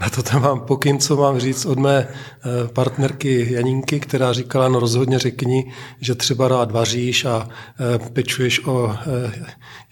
na 0.00 0.10
to 0.10 0.22
tam 0.22 0.42
mám 0.42 0.60
pokyn, 0.60 0.98
co 0.98 1.16
mám 1.16 1.40
říct 1.40 1.66
od 1.66 1.78
mé 1.78 2.08
eh, 2.08 2.68
partnerky 2.68 3.52
Janinky, 3.52 4.00
která 4.00 4.32
říkala, 4.32 4.68
no 4.68 4.80
rozhodně 4.80 5.18
řekni, 5.18 5.72
že 6.00 6.14
třeba 6.14 6.48
rád 6.48 6.70
vaříš 6.70 7.24
a 7.24 7.48
eh, 7.48 8.10
pečuješ 8.12 8.66
o 8.66 8.96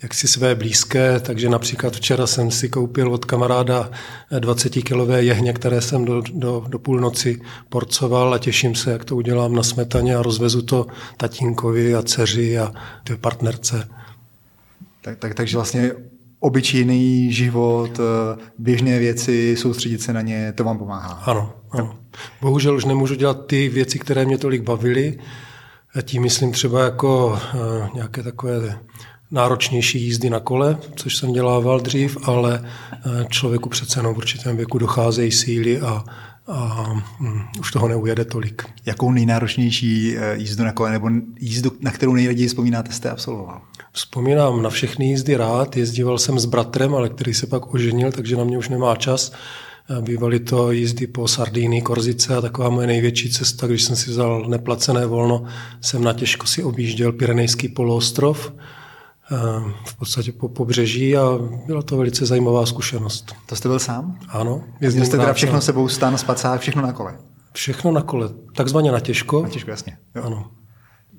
jak 0.02 0.14
si 0.14 0.28
své 0.28 0.54
blízké, 0.54 1.20
takže 1.20 1.48
například 1.48 1.96
včera 1.96 2.26
jsem 2.26 2.50
si 2.50 2.68
koupil 2.68 3.12
od 3.12 3.24
kamaráda 3.24 3.90
20-kilové 4.32 5.18
jehně, 5.18 5.52
které 5.52 5.80
jsem 5.80 6.04
do, 6.04 6.22
do, 6.32 6.64
do 6.68 6.78
půlnoci 6.78 7.40
porcoval 7.68 8.34
a 8.34 8.38
těším 8.38 8.74
se, 8.74 8.90
jak 8.90 9.04
to 9.04 9.16
udělám 9.16 9.54
na 9.54 9.62
smetaně 9.62 10.16
a 10.16 10.22
rozvezu 10.22 10.62
to 10.62 10.86
tatínkovi 11.16 11.94
a 11.94 12.02
dceři 12.02 12.58
a 12.58 12.72
té 13.04 13.16
partnerce. 13.16 13.88
Tak, 15.00 15.18
tak, 15.18 15.34
takže 15.34 15.56
vlastně 15.56 15.92
obyčejný 16.40 17.33
život, 17.33 18.00
eh, 18.00 18.38
běžné 18.59 18.99
věci, 18.99 19.57
soustředit 19.57 20.02
se 20.02 20.12
na 20.12 20.21
ně, 20.21 20.52
to 20.52 20.64
vám 20.64 20.78
pomáhá. 20.78 21.23
Ano, 21.25 21.52
ano. 21.71 21.99
Bohužel 22.40 22.76
už 22.76 22.85
nemůžu 22.85 23.14
dělat 23.14 23.47
ty 23.47 23.68
věci, 23.68 23.99
které 23.99 24.25
mě 24.25 24.38
tolik 24.38 24.62
bavily. 24.62 25.18
A 25.95 26.02
tím 26.02 26.23
myslím 26.23 26.52
třeba 26.52 26.85
jako 26.85 27.26
uh, 27.28 27.95
nějaké 27.95 28.23
takové 28.23 28.78
náročnější 29.30 30.02
jízdy 30.02 30.30
na 30.30 30.40
kole, 30.40 30.78
což 30.97 31.16
jsem 31.16 31.33
dělával 31.33 31.80
dřív, 31.80 32.28
ale 32.28 32.61
uh, 32.61 33.25
člověku 33.25 33.68
přece 33.68 33.99
jenom 33.99 34.14
v 34.14 34.18
určitém 34.18 34.57
věku 34.57 34.78
docházejí 34.78 35.33
síly 35.33 35.80
a, 35.80 36.04
a 36.47 36.90
um, 37.21 37.42
už 37.61 37.71
toho 37.71 37.88
neujede 37.88 38.25
tolik. 38.25 38.64
Jakou 38.87 39.12
nejnáročnější 39.12 40.16
jízdu 40.35 40.64
na 40.64 40.73
kole 40.73 40.90
nebo 40.90 41.11
jízdu, 41.40 41.73
na 41.80 41.90
kterou 41.90 42.14
nejraději 42.14 42.49
vzpomínáte, 42.49 42.92
jste 42.92 43.11
absolvoval? 43.11 43.62
Vzpomínám 43.92 44.62
na 44.62 44.71
všechny 44.71 45.07
jízdy 45.07 45.37
rád, 45.37 45.76
jezdíval 45.76 46.18
jsem 46.18 46.38
s 46.38 46.45
bratrem, 46.45 46.95
ale 46.95 47.09
který 47.09 47.35
se 47.35 47.47
pak 47.47 47.75
oženil, 47.75 48.12
takže 48.12 48.37
na 48.37 48.45
mě 48.45 48.59
už 48.59 48.68
nemá 48.68 48.97
čas. 48.97 49.33
Bývaly 50.00 50.40
to 50.40 50.71
jízdy 50.73 51.07
po 51.07 51.28
Sardínii, 51.28 51.83
Korzice 51.83 52.37
a 52.37 52.40
taková 52.40 52.68
moje 52.68 52.87
největší 52.87 53.30
cesta, 53.30 53.66
když 53.66 53.83
jsem 53.83 53.97
si 53.97 54.11
vzal 54.11 54.45
neplacené 54.49 55.07
volno, 55.07 55.45
jsem 55.80 56.04
na 56.04 56.12
těžko 56.12 56.47
si 56.47 56.62
objížděl 56.62 57.12
Pyrenejský 57.12 57.68
poloostrov, 57.68 58.52
v 59.85 59.97
podstatě 59.99 60.33
po 60.33 60.49
pobřeží 60.49 61.16
a 61.16 61.38
byla 61.66 61.83
to 61.83 61.97
velice 61.97 62.26
zajímavá 62.26 62.66
zkušenost. 62.66 63.35
To 63.47 63.57
jste 63.57 63.68
byl 63.68 63.78
sám? 63.78 64.18
Ano. 64.28 64.64
Jezdil 64.80 65.04
jste 65.04 65.16
teda 65.16 65.33
všechno 65.33 65.61
sebou, 65.61 65.88
stan, 65.88 66.18
spacák, 66.18 66.61
všechno 66.61 66.83
na 66.83 66.92
kole? 66.92 67.18
Všechno 67.52 67.92
na 67.92 68.02
kole, 68.02 68.28
takzvaně 68.57 68.92
na 68.92 69.00
těžko. 69.00 69.42
Na 69.42 69.49
těžko, 69.49 69.71
jasně. 69.71 69.99
Jo. 70.14 70.23
Ano. 70.23 70.50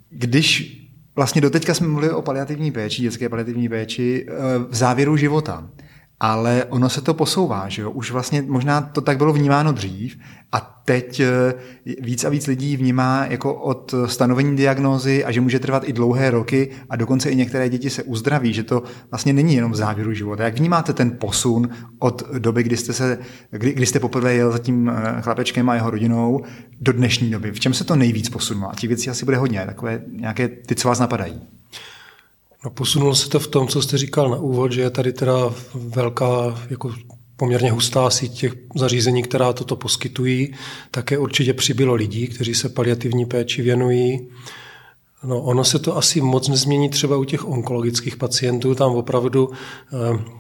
Když 0.10 0.80
Vlastně 1.20 1.42
doteďka 1.42 1.74
jsme 1.74 1.88
mluvili 1.88 2.14
o 2.14 2.22
paliativní 2.22 2.72
péči, 2.72 3.02
dětské 3.02 3.30
paliativní 3.30 3.70
péči 3.70 4.26
eh, 4.28 4.34
v 4.70 4.76
závěru 4.76 5.18
života. 5.18 5.70
Ale 6.20 6.66
ono 6.70 6.90
se 6.90 7.02
to 7.02 7.14
posouvá, 7.14 7.70
že 7.70 7.82
jo? 7.82 7.92
Už 7.92 8.12
vlastně 8.12 8.42
možná 8.42 8.82
to 8.82 9.02
tak 9.02 9.18
bylo 9.18 9.34
vnímáno 9.34 9.72
dřív 9.72 10.18
a 10.52 10.82
teď 10.86 11.20
eh, 11.20 11.54
víc 12.02 12.24
a 12.24 12.30
víc 12.30 12.48
lidí 12.48 12.78
vnímá 12.78 13.26
jako 13.26 13.54
od 13.54 13.94
stanovení 14.06 14.56
diagnózy 14.56 15.26
a 15.26 15.32
že 15.32 15.42
může 15.42 15.60
trvat 15.60 15.84
i 15.90 15.94
dlouhé 15.94 16.32
roky 16.32 16.70
a 16.90 16.96
dokonce 16.96 17.30
i 17.30 17.36
některé 17.36 17.70
děti 17.70 17.90
se 17.90 18.04
uzdraví, 18.04 18.54
že 18.54 18.64
to 18.64 18.84
vlastně 19.12 19.34
není 19.34 19.56
jenom 19.56 19.72
v 19.72 19.76
závěru 19.76 20.14
života. 20.14 20.44
Jak 20.44 20.58
vnímáte 20.58 20.94
ten 20.94 21.18
posun 21.20 21.70
od 22.00 22.24
doby, 22.40 22.64
kdy 22.64 22.78
jste, 22.78 22.94
se, 22.94 23.18
kdy, 23.52 23.74
kdy 23.74 23.86
jste 23.86 24.00
poprvé 24.00 24.34
jel 24.34 24.52
za 24.52 24.60
tím 24.60 24.90
eh, 24.90 25.22
chlapečkem 25.22 25.70
a 25.70 25.76
jeho 25.76 25.90
rodinou 25.90 26.44
do 26.82 26.94
dnešní 26.94 27.30
doby? 27.30 27.52
V 27.52 27.60
čem 27.60 27.74
se 27.74 27.84
to 27.84 27.96
nejvíc 27.96 28.30
posunulo? 28.30 28.72
A 28.72 28.76
těch 28.76 28.88
věcí 28.88 29.10
asi 29.10 29.26
bude 29.26 29.38
hodně, 29.38 29.64
takové 29.66 30.02
nějaké 30.12 30.48
ty, 30.48 30.76
co 30.76 30.88
vás 30.88 31.00
napadají. 31.00 31.42
No, 32.66 32.72
posunulo 32.72 33.16
se 33.16 33.30
to 33.30 33.40
v 33.40 33.48
tom, 33.48 33.68
co 33.68 33.82
jste 33.82 33.98
říkal 33.98 34.30
na 34.30 34.38
úvod, 34.38 34.72
že 34.72 34.82
je 34.82 34.90
tady 34.90 35.14
teda 35.14 35.54
velká, 35.76 36.62
jako 36.70 36.94
poměrně 37.36 37.72
hustá 37.72 38.10
síť 38.10 38.40
těch 38.40 38.54
zařízení, 38.76 39.24
která 39.24 39.54
toto 39.54 39.76
poskytují. 39.76 40.54
Také 40.92 41.18
určitě 41.18 41.54
přibylo 41.54 41.94
lidí, 41.94 42.28
kteří 42.28 42.56
se 42.56 42.70
paliativní 42.70 43.26
péči 43.26 43.62
věnují. 43.62 44.28
No, 45.24 45.42
ono 45.42 45.64
se 45.64 45.80
to 45.80 45.98
asi 45.98 46.22
moc 46.22 46.48
nezmění 46.48 46.90
třeba 46.90 47.18
u 47.18 47.24
těch 47.24 47.48
onkologických 47.48 48.18
pacientů. 48.18 48.76
Tam 48.76 48.92
opravdu 48.92 49.50
eh, 49.52 50.40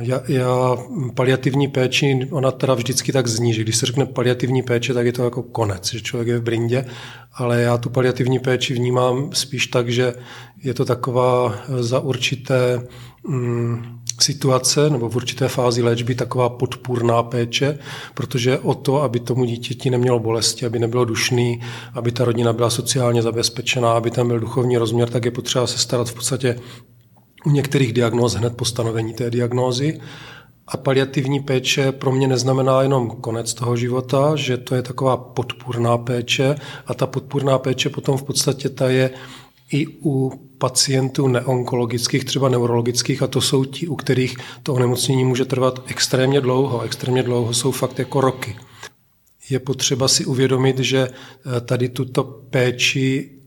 Já, 0.00 0.22
já 0.28 0.76
paliativní 1.14 1.68
péči, 1.68 2.28
ona 2.30 2.50
teda 2.50 2.74
vždycky 2.74 3.12
tak 3.12 3.26
zní, 3.26 3.54
že 3.54 3.62
když 3.62 3.76
se 3.76 3.86
řekne 3.86 4.06
paliativní 4.06 4.62
péče, 4.62 4.94
tak 4.94 5.06
je 5.06 5.12
to 5.12 5.24
jako 5.24 5.42
konec, 5.42 5.92
že 5.92 6.00
člověk 6.00 6.28
je 6.28 6.38
v 6.38 6.42
brindě, 6.42 6.84
ale 7.32 7.62
já 7.62 7.78
tu 7.78 7.90
paliativní 7.90 8.38
péči 8.38 8.74
vnímám 8.74 9.30
spíš 9.32 9.66
tak, 9.66 9.88
že 9.88 10.14
je 10.62 10.74
to 10.74 10.84
taková 10.84 11.54
za 11.80 12.00
určité 12.00 12.86
mm, 13.28 13.98
situace 14.20 14.90
nebo 14.90 15.08
v 15.08 15.16
určité 15.16 15.48
fázi 15.48 15.82
léčby 15.82 16.14
taková 16.14 16.48
podpůrná 16.48 17.22
péče, 17.22 17.78
protože 18.14 18.58
o 18.58 18.74
to, 18.74 19.02
aby 19.02 19.20
tomu 19.20 19.44
dítěti 19.44 19.90
nemělo 19.90 20.18
bolesti, 20.18 20.66
aby 20.66 20.78
nebylo 20.78 21.04
dušný, 21.04 21.60
aby 21.94 22.12
ta 22.12 22.24
rodina 22.24 22.52
byla 22.52 22.70
sociálně 22.70 23.22
zabezpečená, 23.22 23.92
aby 23.92 24.10
tam 24.10 24.28
byl 24.28 24.40
duchovní 24.40 24.76
rozměr, 24.76 25.08
tak 25.10 25.24
je 25.24 25.30
potřeba 25.30 25.66
se 25.66 25.78
starat 25.78 26.08
v 26.08 26.14
podstatě 26.14 26.56
u 27.46 27.50
některých 27.50 27.92
diagnóz 27.92 28.34
hned 28.34 28.56
po 28.56 28.64
stanovení 28.64 29.14
té 29.14 29.30
diagnózy. 29.30 30.00
A 30.66 30.76
paliativní 30.76 31.40
péče 31.40 31.92
pro 31.92 32.12
mě 32.12 32.28
neznamená 32.28 32.82
jenom 32.82 33.10
konec 33.10 33.54
toho 33.54 33.76
života, 33.76 34.36
že 34.36 34.56
to 34.56 34.74
je 34.74 34.82
taková 34.82 35.16
podpůrná 35.16 35.98
péče 35.98 36.54
a 36.86 36.94
ta 36.94 37.06
podpůrná 37.06 37.58
péče 37.58 37.88
potom 37.88 38.16
v 38.16 38.22
podstatě 38.22 38.68
ta 38.68 38.88
je 38.88 39.10
i 39.72 39.86
u 39.86 40.32
pacientů 40.58 41.28
neonkologických, 41.28 42.24
třeba 42.24 42.48
neurologických, 42.48 43.22
a 43.22 43.26
to 43.26 43.40
jsou 43.40 43.64
ti, 43.64 43.88
u 43.88 43.96
kterých 43.96 44.36
to 44.62 44.74
onemocnění 44.74 45.24
může 45.24 45.44
trvat 45.44 45.82
extrémně 45.86 46.40
dlouho. 46.40 46.80
Extrémně 46.80 47.22
dlouho 47.22 47.54
jsou 47.54 47.70
fakt 47.70 47.98
jako 47.98 48.20
roky. 48.20 48.56
Je 49.50 49.58
potřeba 49.58 50.08
si 50.08 50.24
uvědomit, 50.24 50.78
že 50.78 51.08
eh, 51.08 51.60
tady 51.60 51.88
tuto 51.88 52.24
péči 52.24 53.37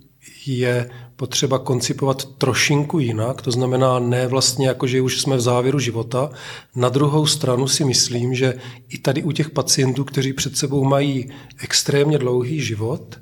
je 0.46 0.90
potřeba 1.16 1.60
koncipovat 1.60 2.26
trošinku 2.26 3.00
jinak, 3.00 3.42
to 3.42 3.52
znamená 3.52 4.00
ne 4.00 4.28
vlastně 4.28 4.68
jako, 4.68 4.88
že 4.88 5.02
už 5.02 5.22
jsme 5.22 5.38
v 5.38 5.42
závěru 5.42 5.80
života. 5.80 6.30
Na 6.76 6.90
druhou 6.90 7.26
stranu 7.28 7.68
si 7.68 7.86
myslím, 7.86 8.36
že 8.36 8.54
i 8.90 8.98
tady 8.98 9.24
u 9.24 9.32
těch 9.32 9.50
pacientů, 9.50 10.04
kteří 10.04 10.34
před 10.34 10.58
sebou 10.58 10.84
mají 10.84 11.30
extrémně 11.64 12.18
dlouhý 12.18 12.62
život, 12.62 13.20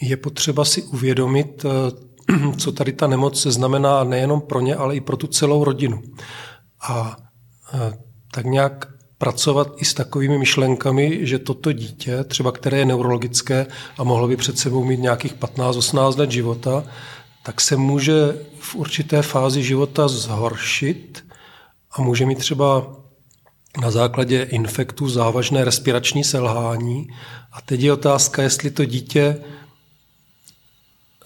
je 0.00 0.16
potřeba 0.16 0.64
si 0.64 0.82
uvědomit, 0.82 1.64
eh, 1.64 2.52
co 2.56 2.72
tady 2.72 2.92
ta 2.92 3.06
nemoc 3.06 3.46
znamená 3.46 4.04
nejenom 4.04 4.40
pro 4.40 4.60
ně, 4.60 4.74
ale 4.74 4.96
i 4.96 5.00
pro 5.00 5.16
tu 5.16 5.26
celou 5.26 5.64
rodinu. 5.64 6.02
A 6.80 7.16
eh, 7.74 7.98
tak 8.32 8.46
nějak 8.46 8.97
pracovat 9.18 9.68
i 9.76 9.84
s 9.84 9.94
takovými 9.94 10.38
myšlenkami, 10.38 11.26
že 11.26 11.38
toto 11.38 11.72
dítě, 11.72 12.24
třeba 12.24 12.52
které 12.52 12.78
je 12.78 12.84
neurologické 12.84 13.66
a 13.98 14.04
mohlo 14.04 14.28
by 14.28 14.36
před 14.36 14.58
sebou 14.58 14.84
mít 14.84 15.00
nějakých 15.00 15.34
15-18 15.34 16.18
let 16.18 16.30
života, 16.30 16.84
tak 17.42 17.60
se 17.60 17.76
může 17.76 18.14
v 18.58 18.74
určité 18.74 19.22
fázi 19.22 19.62
života 19.62 20.08
zhoršit 20.08 21.24
a 21.92 22.02
může 22.02 22.26
mít 22.26 22.38
třeba 22.38 22.96
na 23.80 23.90
základě 23.90 24.42
infektu 24.42 25.08
závažné 25.08 25.64
respirační 25.64 26.24
selhání. 26.24 27.08
A 27.52 27.60
teď 27.60 27.80
je 27.80 27.92
otázka, 27.92 28.42
jestli 28.42 28.70
to 28.70 28.84
dítě 28.84 29.40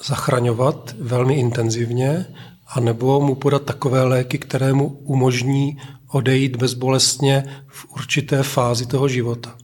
zachraňovat 0.07 0.95
velmi 0.99 1.35
intenzivně, 1.35 2.27
anebo 2.67 3.21
mu 3.21 3.35
podat 3.35 3.63
takové 3.63 4.03
léky, 4.03 4.39
které 4.39 4.73
mu 4.73 4.87
umožní 4.87 5.79
odejít 6.13 6.57
bezbolestně 6.57 7.45
v 7.67 7.87
určité 7.95 8.43
fázi 8.43 8.87
toho 8.87 9.09
života. 9.09 9.57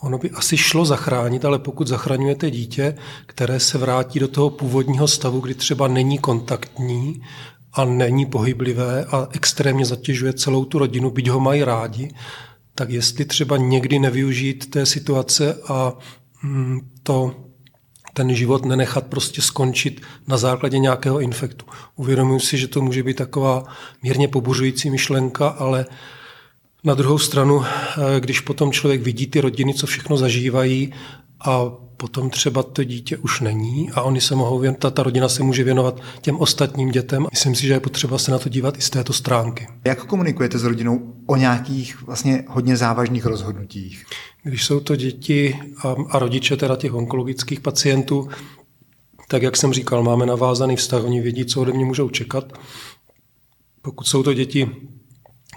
Ono 0.00 0.18
by 0.18 0.30
asi 0.30 0.56
šlo 0.56 0.84
zachránit, 0.84 1.44
ale 1.44 1.58
pokud 1.58 1.88
zachraňujete 1.88 2.50
dítě, 2.50 2.94
které 3.26 3.60
se 3.60 3.78
vrátí 3.78 4.18
do 4.18 4.28
toho 4.28 4.50
původního 4.50 5.08
stavu, 5.08 5.40
kdy 5.40 5.54
třeba 5.54 5.88
není 5.88 6.18
kontaktní 6.18 7.22
a 7.72 7.84
není 7.84 8.26
pohyblivé 8.26 9.04
a 9.04 9.28
extrémně 9.32 9.84
zatěžuje 9.84 10.32
celou 10.32 10.64
tu 10.64 10.78
rodinu, 10.78 11.10
byť 11.10 11.28
ho 11.28 11.40
mají 11.40 11.64
rádi, 11.64 12.14
tak 12.74 12.90
jestli 12.90 13.24
třeba 13.24 13.56
někdy 13.56 13.98
nevyužít 13.98 14.70
té 14.70 14.86
situace 14.86 15.54
a 15.68 15.92
mm, 16.42 16.80
to 17.02 17.47
ten 18.12 18.34
život 18.34 18.64
nenechat 18.64 19.06
prostě 19.06 19.42
skončit 19.42 20.00
na 20.26 20.36
základě 20.36 20.78
nějakého 20.78 21.20
infektu. 21.20 21.66
Uvědomuji 21.96 22.40
si, 22.40 22.58
že 22.58 22.68
to 22.68 22.80
může 22.80 23.02
být 23.02 23.16
taková 23.16 23.64
mírně 24.02 24.28
pobuřující 24.28 24.90
myšlenka, 24.90 25.48
ale 25.48 25.86
na 26.84 26.94
druhou 26.94 27.18
stranu, 27.18 27.64
eh, 27.64 28.20
když 28.20 28.40
potom 28.40 28.72
člověk 28.72 29.02
vidí 29.02 29.26
ty 29.26 29.40
rodiny, 29.40 29.74
co 29.74 29.86
všechno 29.86 30.16
zažívají 30.16 30.92
a 31.40 31.70
potom 31.96 32.30
třeba 32.30 32.62
to 32.62 32.84
dítě 32.84 33.16
už 33.16 33.40
není 33.40 33.90
a 33.90 34.02
oni 34.02 34.20
se 34.20 34.34
mohou 34.34 34.58
věnovat, 34.58 34.80
ta, 34.80 34.90
ta 34.90 35.02
rodina 35.02 35.28
se 35.28 35.42
může 35.42 35.64
věnovat 35.64 36.00
těm 36.20 36.36
ostatním 36.36 36.90
dětem. 36.90 37.26
Myslím 37.30 37.54
si, 37.54 37.66
že 37.66 37.72
je 37.72 37.80
potřeba 37.80 38.18
se 38.18 38.30
na 38.30 38.38
to 38.38 38.48
dívat 38.48 38.78
i 38.78 38.80
z 38.80 38.90
této 38.90 39.12
stránky. 39.12 39.68
Jak 39.84 40.04
komunikujete 40.04 40.58
s 40.58 40.64
rodinou 40.64 41.14
o 41.26 41.36
nějakých 41.36 42.02
vlastně 42.02 42.44
hodně 42.48 42.76
závažných 42.76 43.26
rozhodnutích? 43.26 44.04
Když 44.42 44.64
jsou 44.64 44.80
to 44.80 44.96
děti 44.96 45.58
a, 45.84 45.94
a 46.10 46.18
rodiče 46.18 46.56
teda 46.56 46.76
těch 46.76 46.94
onkologických 46.94 47.60
pacientů, 47.60 48.28
tak 49.28 49.42
jak 49.42 49.56
jsem 49.56 49.72
říkal, 49.72 50.02
máme 50.02 50.26
navázaný 50.26 50.76
vztah, 50.76 51.04
oni 51.04 51.20
vědí, 51.20 51.44
co 51.44 51.60
ode 51.60 51.72
mě 51.72 51.84
můžou 51.84 52.08
čekat. 52.08 52.52
Pokud 53.82 54.04
jsou 54.04 54.22
to 54.22 54.34
děti 54.34 54.70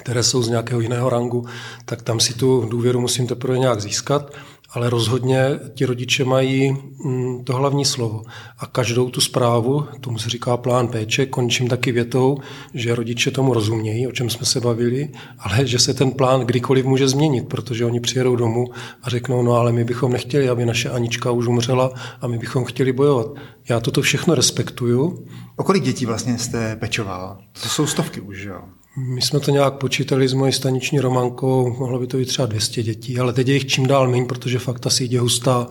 které 0.01 0.23
jsou 0.23 0.43
z 0.43 0.49
nějakého 0.49 0.81
jiného 0.81 1.09
rangu, 1.09 1.45
tak 1.85 2.01
tam 2.01 2.19
si 2.19 2.33
tu 2.33 2.65
důvěru 2.69 3.01
musím 3.01 3.27
teprve 3.27 3.59
nějak 3.59 3.81
získat, 3.81 4.33
ale 4.73 4.89
rozhodně 4.89 5.59
ti 5.73 5.85
rodiče 5.85 6.25
mají 6.25 6.71
mm, 7.05 7.43
to 7.43 7.53
hlavní 7.53 7.85
slovo. 7.85 8.21
A 8.59 8.65
každou 8.65 9.09
tu 9.09 9.21
zprávu, 9.21 9.85
tomu 10.01 10.19
se 10.19 10.29
říká 10.29 10.57
plán 10.57 10.87
péče, 10.87 11.25
končím 11.25 11.67
taky 11.67 11.91
větou, 11.91 12.37
že 12.73 12.95
rodiče 12.95 13.31
tomu 13.31 13.53
rozumějí, 13.53 14.07
o 14.07 14.11
čem 14.11 14.29
jsme 14.29 14.45
se 14.45 14.59
bavili, 14.59 15.09
ale 15.39 15.67
že 15.67 15.79
se 15.79 15.93
ten 15.93 16.11
plán 16.11 16.41
kdykoliv 16.41 16.85
může 16.85 17.07
změnit, 17.07 17.47
protože 17.47 17.85
oni 17.85 17.99
přijedou 17.99 18.35
domů 18.35 18.65
a 19.03 19.09
řeknou, 19.09 19.43
no 19.43 19.53
ale 19.53 19.71
my 19.71 19.83
bychom 19.83 20.11
nechtěli, 20.11 20.49
aby 20.49 20.65
naše 20.65 20.89
Anička 20.89 21.31
už 21.31 21.47
umřela 21.47 21.91
a 22.21 22.27
my 22.27 22.37
bychom 22.37 22.65
chtěli 22.65 22.91
bojovat. 22.91 23.27
Já 23.69 23.79
toto 23.79 24.01
všechno 24.01 24.35
respektuju. 24.35 25.25
O 25.55 25.63
kolik 25.63 25.83
dětí 25.83 26.05
vlastně 26.05 26.37
jste 26.37 26.75
pečoval? 26.75 27.37
To 27.63 27.69
jsou 27.69 27.87
stovky 27.87 28.21
už, 28.21 28.43
jo? 28.43 28.61
My 28.97 29.21
jsme 29.21 29.39
to 29.39 29.51
nějak 29.51 29.73
počítali 29.73 30.27
s 30.27 30.33
mojí 30.33 30.53
staniční 30.53 30.99
Romankou, 30.99 31.75
mohlo 31.79 31.99
by 31.99 32.07
to 32.07 32.17
být 32.17 32.25
třeba 32.25 32.45
200 32.45 32.83
dětí, 32.83 33.19
ale 33.19 33.33
teď 33.33 33.47
je 33.47 33.53
jich 33.53 33.67
čím 33.67 33.87
dál 33.87 34.09
méně, 34.09 34.25
protože 34.25 34.59
fakt 34.59 34.79
ta 34.79 34.89
síť 34.89 35.11
je 35.11 35.19
hustá 35.19 35.67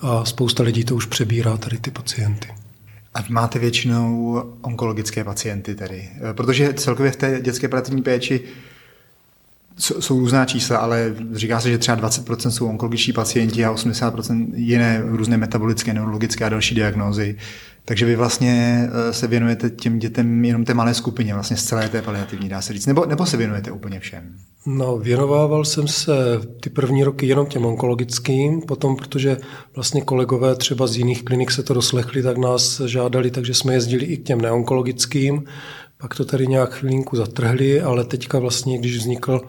a 0.00 0.24
spousta 0.24 0.62
lidí 0.62 0.84
to 0.84 0.94
už 0.94 1.06
přebírá, 1.06 1.56
tady 1.56 1.78
ty 1.78 1.90
pacienty. 1.90 2.48
A 3.14 3.24
máte 3.28 3.58
většinou 3.58 4.36
onkologické 4.62 5.24
pacienty 5.24 5.74
tedy, 5.74 6.08
protože 6.32 6.72
celkově 6.74 7.12
v 7.12 7.16
té 7.16 7.40
dětské 7.40 7.68
paliativní 7.68 8.02
péči 8.02 8.40
jsou 9.76 10.20
různá 10.20 10.44
čísla, 10.44 10.78
ale 10.78 11.14
říká 11.32 11.60
se, 11.60 11.70
že 11.70 11.78
třeba 11.78 12.08
20% 12.08 12.50
jsou 12.50 12.68
onkologičtí 12.68 13.12
pacienti 13.12 13.64
a 13.64 13.74
80% 13.74 14.46
jiné 14.54 15.02
různé 15.04 15.36
metabolické, 15.36 15.94
neurologické 15.94 16.44
a 16.44 16.48
další 16.48 16.74
diagnózy. 16.74 17.36
Takže 17.86 18.06
vy 18.06 18.16
vlastně 18.16 18.88
eh, 19.08 19.12
se 19.12 19.26
věnujete 19.26 19.70
těm 19.70 19.98
dětem 19.98 20.44
jenom 20.44 20.64
té 20.64 20.74
malé 20.74 20.94
skupině, 20.94 21.34
vlastně 21.34 21.56
z 21.56 21.64
celé 21.64 21.88
té 21.88 22.02
paliativní, 22.02 22.48
dá 22.48 22.60
se 22.60 22.72
říct, 22.72 22.86
nebo, 22.86 23.06
nebo 23.06 23.26
se 23.26 23.36
věnujete 23.36 23.70
úplně 23.70 24.00
všem? 24.00 24.36
No, 24.66 24.98
věnovával 24.98 25.64
jsem 25.64 25.88
se 25.88 26.12
ty 26.60 26.70
první 26.70 27.04
roky 27.04 27.26
jenom 27.26 27.46
těm 27.46 27.66
onkologickým, 27.66 28.62
potom, 28.62 28.96
protože 28.96 29.36
vlastně 29.74 30.00
kolegové 30.00 30.56
třeba 30.56 30.86
z 30.86 30.96
jiných 30.96 31.24
klinik 31.24 31.50
se 31.50 31.62
to 31.62 31.74
doslechli, 31.74 32.22
tak 32.22 32.38
nás 32.38 32.80
žádali, 32.80 33.30
takže 33.30 33.54
jsme 33.54 33.74
jezdili 33.74 34.04
i 34.04 34.16
k 34.16 34.26
těm 34.26 34.40
neonkologickým. 34.40 35.44
Pak 35.98 36.14
to 36.14 36.24
tady 36.24 36.46
nějak 36.46 36.74
chvilinku 36.74 37.16
zatrhli, 37.16 37.80
ale 37.80 38.04
teďka 38.04 38.38
vlastně, 38.38 38.78
když 38.78 38.96
vznikl 38.96 39.40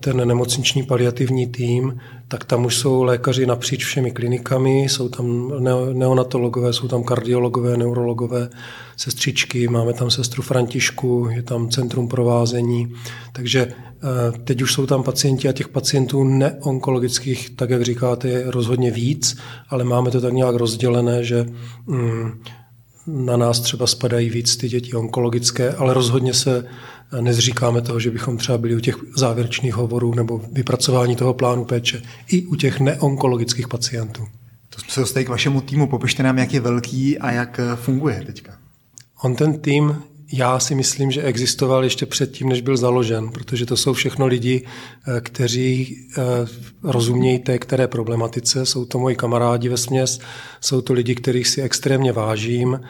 ten 0.00 0.28
nemocniční 0.28 0.82
paliativní 0.82 1.46
tým, 1.46 2.00
tak 2.28 2.44
tam 2.44 2.64
už 2.64 2.76
jsou 2.76 3.02
lékaři 3.02 3.46
napříč 3.46 3.84
všemi 3.84 4.10
klinikami, 4.10 4.80
jsou 4.80 5.08
tam 5.08 5.52
neonatologové, 5.92 6.72
jsou 6.72 6.88
tam 6.88 7.04
kardiologové, 7.04 7.76
neurologové, 7.76 8.50
sestřičky, 8.96 9.68
máme 9.68 9.92
tam 9.92 10.10
sestru 10.10 10.42
Františku, 10.42 11.28
je 11.30 11.42
tam 11.42 11.68
centrum 11.68 12.08
provázení, 12.08 12.92
takže 13.32 13.66
eh, 13.68 14.38
teď 14.44 14.62
už 14.62 14.72
jsou 14.72 14.86
tam 14.86 15.02
pacienti 15.02 15.48
a 15.48 15.52
těch 15.52 15.68
pacientů 15.68 16.24
neonkologických, 16.24 17.50
tak 17.50 17.70
jak 17.70 17.82
říkáte, 17.82 18.28
je 18.28 18.50
rozhodně 18.50 18.90
víc, 18.90 19.38
ale 19.68 19.84
máme 19.84 20.10
to 20.10 20.20
tak 20.20 20.32
nějak 20.32 20.54
rozdělené, 20.54 21.24
že 21.24 21.46
mm, 21.86 22.42
na 23.06 23.36
nás 23.36 23.60
třeba 23.60 23.86
spadají 23.86 24.30
víc 24.30 24.56
ty 24.56 24.68
děti 24.68 24.94
onkologické, 24.94 25.74
ale 25.74 25.94
rozhodně 25.94 26.34
se 26.34 26.64
nezříkáme 27.20 27.80
toho, 27.80 28.00
že 28.00 28.10
bychom 28.10 28.36
třeba 28.36 28.58
byli 28.58 28.76
u 28.76 28.80
těch 28.80 28.96
závěrečných 29.16 29.74
hovorů 29.74 30.14
nebo 30.14 30.40
vypracování 30.52 31.16
toho 31.16 31.34
plánu 31.34 31.64
péče 31.64 32.02
i 32.28 32.46
u 32.46 32.54
těch 32.54 32.80
neonkologických 32.80 33.68
pacientů. 33.68 34.26
To 34.70 34.80
jsme 34.80 34.90
se 34.90 35.00
dostali 35.00 35.24
k 35.24 35.28
vašemu 35.28 35.60
týmu. 35.60 35.86
Popište 35.86 36.22
nám, 36.22 36.38
jak 36.38 36.54
je 36.54 36.60
velký 36.60 37.18
a 37.18 37.30
jak 37.30 37.60
funguje 37.74 38.22
teďka. 38.26 38.52
On 39.22 39.36
ten 39.36 39.60
tým 39.60 40.02
já 40.32 40.58
si 40.58 40.74
myslím, 40.74 41.10
že 41.10 41.22
existoval 41.22 41.84
ještě 41.84 42.06
předtím, 42.06 42.48
než 42.48 42.60
byl 42.60 42.76
založen, 42.76 43.28
protože 43.28 43.66
to 43.66 43.76
jsou 43.76 43.92
všechno 43.92 44.26
lidi, 44.26 44.66
eh, 44.66 45.20
kteří 45.20 45.96
eh, 46.18 46.22
rozumějí 46.82 47.38
té 47.38 47.58
které 47.58 47.88
problematice. 47.88 48.66
Jsou 48.66 48.84
to 48.84 48.98
moji 48.98 49.16
kamarádi 49.16 49.68
ve 49.68 49.76
směs, 49.76 50.20
jsou 50.60 50.80
to 50.80 50.92
lidi, 50.92 51.14
kterých 51.14 51.48
si 51.48 51.62
extrémně 51.62 52.12
vážím 52.12 52.80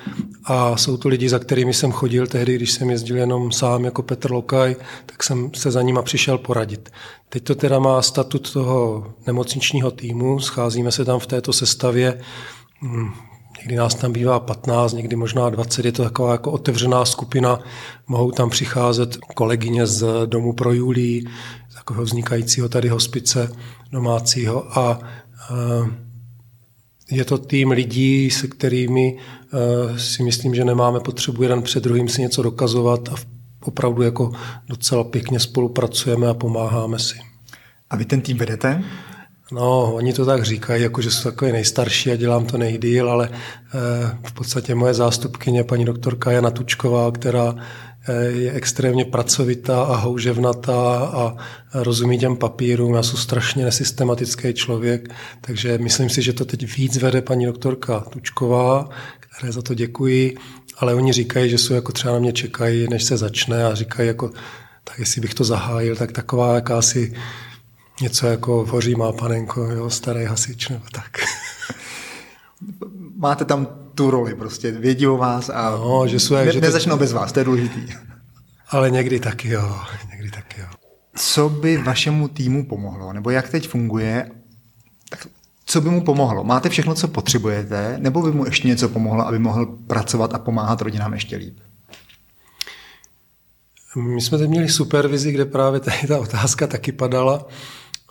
a 0.45 0.77
jsou 0.77 0.97
to 0.97 1.09
lidi, 1.09 1.29
za 1.29 1.39
kterými 1.39 1.75
jsem 1.75 1.93
chodil 1.93 2.27
tehdy, 2.27 2.57
když 2.57 2.73
jsem 2.73 2.91
jezdil 2.91 3.17
jenom 3.17 3.53
sám 3.53 3.85
jako 3.85 4.03
Petr 4.03 4.33
Lokaj, 4.33 4.77
tak 5.07 5.23
jsem 5.23 5.51
se 5.55 5.71
za 5.71 5.83
nima 5.83 6.03
přišel 6.03 6.39
poradit. 6.39 6.91
Teď 7.29 7.45
to 7.45 7.55
teda 7.55 7.79
má 7.79 8.03
statut 8.03 8.53
toho 8.53 9.13
nemocničního 9.27 9.91
týmu, 9.91 10.41
scházíme 10.41 10.93
se 10.93 11.05
tam 11.05 11.19
v 11.19 11.27
této 11.27 11.53
sestavě 11.53 12.21
hm, 12.83 13.11
Někdy 13.63 13.77
nás 13.77 13.95
tam 13.95 14.13
bývá 14.13 14.41
15, 14.41 14.93
někdy 14.93 15.17
možná 15.17 15.51
20, 15.51 15.85
je 15.85 15.93
to 15.93 16.03
taková 16.03 16.33
jako 16.33 16.53
otevřená 16.53 17.05
skupina. 17.05 17.61
Mohou 18.07 18.31
tam 18.31 18.51
přicházet 18.51 19.17
kolegyně 19.35 19.87
z 19.87 20.27
Domu 20.27 20.53
pro 20.53 20.73
Julí, 20.73 21.29
takového 21.75 22.05
vznikajícího 22.05 22.69
tady 22.69 22.89
hospice 22.89 23.53
domácího 23.93 24.79
a 24.79 24.99
je 27.11 27.25
to 27.25 27.39
tým 27.39 27.71
lidí, 27.71 28.31
se 28.31 28.49
kterými 28.49 29.19
si 29.97 30.23
myslím, 30.23 30.55
že 30.55 30.65
nemáme 30.65 31.01
potřebu 31.01 31.43
jeden 31.43 31.63
před 31.63 31.85
druhým 31.85 32.09
si 32.09 32.21
něco 32.21 32.43
dokazovat 32.43 33.09
a 33.09 33.15
opravdu 33.65 34.03
jako 34.03 34.33
docela 34.69 35.05
pěkně 35.05 35.41
spolupracujeme 35.41 36.29
a 36.29 36.35
pomáháme 36.35 36.99
si. 36.99 37.19
A 37.91 37.97
vy 37.97 38.05
ten 38.05 38.21
tým 38.21 38.37
vedete? 38.37 38.85
No, 39.51 39.95
oni 39.95 40.13
to 40.13 40.27
tak 40.27 40.45
říkají, 40.45 40.83
jako 40.83 41.03
že 41.03 41.11
jsou 41.11 41.31
takový 41.31 41.53
nejstarší 41.53 42.13
a 42.13 42.17
dělám 42.17 42.47
to 42.47 42.59
nejdíl, 42.59 43.11
ale 43.11 43.31
eh, 43.33 44.19
v 44.29 44.33
podstatě 44.33 44.75
moje 44.75 44.95
zástupkyně, 44.95 45.65
paní 45.65 45.85
doktorka 45.85 46.33
Jana 46.33 46.51
Tučková, 46.51 47.11
která 47.11 47.55
eh, 48.09 48.25
je 48.25 48.53
extrémně 48.53 49.05
pracovitá 49.05 49.83
a 49.83 49.97
houževnatá 49.97 50.97
a 50.99 51.37
rozumí 51.75 52.19
těm 52.19 52.37
papírům. 52.37 52.95
Já 52.95 53.03
jsem 53.03 53.17
strašně 53.17 53.65
nesystematický 53.65 54.55
člověk, 54.55 55.09
takže 55.41 55.79
myslím 55.79 56.11
si, 56.11 56.23
že 56.23 56.33
to 56.33 56.45
teď 56.45 56.77
víc 56.77 56.97
vede 56.97 57.23
paní 57.23 57.47
doktorka 57.47 58.01
Tučková, 58.01 58.89
které 59.21 59.53
za 59.53 59.63
to 59.63 59.75
děkuji, 59.75 60.37
ale 60.79 60.95
oni 60.95 61.13
říkají, 61.13 61.51
že 61.51 61.59
jsou 61.59 61.75
jako 61.75 61.93
třeba 61.93 62.15
na 62.15 62.21
mě 62.21 62.33
čekají, 62.33 62.89
než 62.89 63.05
se 63.05 63.17
začne 63.17 63.65
a 63.65 63.75
říkají 63.75 64.09
jako, 64.09 64.31
tak 64.85 64.99
jestli 64.99 65.21
bych 65.21 65.35
to 65.35 65.45
zahájil, 65.45 65.97
tak 65.97 66.13
taková 66.13 66.55
jakási 66.55 67.15
něco 68.03 68.27
jako 68.27 68.67
hoří 68.71 68.95
má 68.95 69.13
panenko, 69.13 69.65
jo, 69.65 69.91
starý 69.91 70.25
hasič 70.25 70.69
nebo 70.69 70.85
tak. 70.93 71.19
Máte 73.17 73.45
tam 73.45 73.67
tu 73.95 74.11
roli 74.11 74.35
prostě, 74.35 74.73
vědí 74.73 75.07
o 75.07 75.17
vás 75.17 75.49
a 75.49 75.71
no, 75.71 76.07
že 76.09 76.21
jsou, 76.21 76.35
ne, 76.35 76.53
že 76.53 76.61
nezačnou 76.61 76.95
to... 76.95 76.99
bez 76.99 77.13
vás, 77.13 77.33
to 77.33 77.39
je 77.39 77.45
důležitý. 77.45 77.81
Ale 78.69 78.91
někdy 78.91 79.21
taky 79.21 79.49
jo, 79.49 79.81
někdy 80.11 80.31
taky 80.31 80.61
jo. 80.61 80.67
Co 81.17 81.49
by 81.49 81.79
vašemu 81.79 82.29
týmu 82.29 82.67
pomohlo, 82.67 83.13
nebo 83.13 83.31
jak 83.31 83.49
teď 83.49 83.69
funguje, 83.69 84.31
tak 85.09 85.27
co 85.65 85.81
by 85.81 85.91
mu 85.91 86.05
pomohlo? 86.05 86.45
Máte 86.45 86.69
všechno, 86.69 86.95
co 86.95 87.09
potřebujete, 87.09 87.97
nebo 87.99 88.23
by 88.23 88.33
mu 88.33 88.45
ještě 88.45 88.69
něco 88.69 88.89
pomohlo, 88.89 89.27
aby 89.27 89.39
mohl 89.39 89.67
pracovat 89.67 90.35
a 90.35 90.39
pomáhat 90.39 90.83
rodinám 90.83 91.13
ještě 91.13 91.37
líp? 91.37 91.59
My 93.97 94.21
jsme 94.21 94.39
teď 94.39 94.49
měli 94.49 94.69
supervizi, 94.69 95.33
kde 95.33 95.45
právě 95.45 95.81
tady 95.81 96.07
ta 96.09 96.19
otázka 96.19 96.67
taky 96.67 96.93
padala 96.93 97.47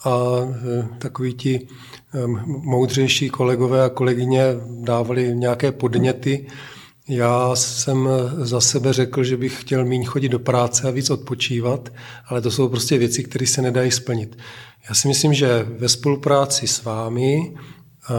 a 0.04 0.20
e, 0.42 0.88
takový 0.98 1.34
ti 1.34 1.56
e, 1.56 2.28
moudřejší 2.46 3.30
kolegové 3.30 3.84
a 3.84 3.90
kolegyně 3.90 4.44
dávali 4.84 5.36
nějaké 5.36 5.72
podněty. 5.72 6.48
Já 7.08 7.56
jsem 7.56 8.10
za 8.38 8.62
sebe 8.62 8.94
řekl, 8.94 9.24
že 9.24 9.38
bych 9.38 9.62
chtěl 9.62 9.86
méně 9.86 10.06
chodit 10.06 10.30
do 10.30 10.40
práce 10.40 10.88
a 10.88 10.92
víc 10.92 11.10
odpočívat, 11.10 11.90
ale 12.26 12.42
to 12.42 12.52
jsou 12.52 12.70
prostě 12.70 12.98
věci, 12.98 13.24
které 13.24 13.48
se 13.48 13.62
nedají 13.62 13.92
splnit. 13.92 14.38
Já 14.90 14.96
si 14.96 15.08
myslím, 15.08 15.34
že 15.34 15.68
ve 15.78 15.90
spolupráci 15.90 16.68
s 16.68 16.84
vámi, 16.84 17.56
e, 17.56 18.14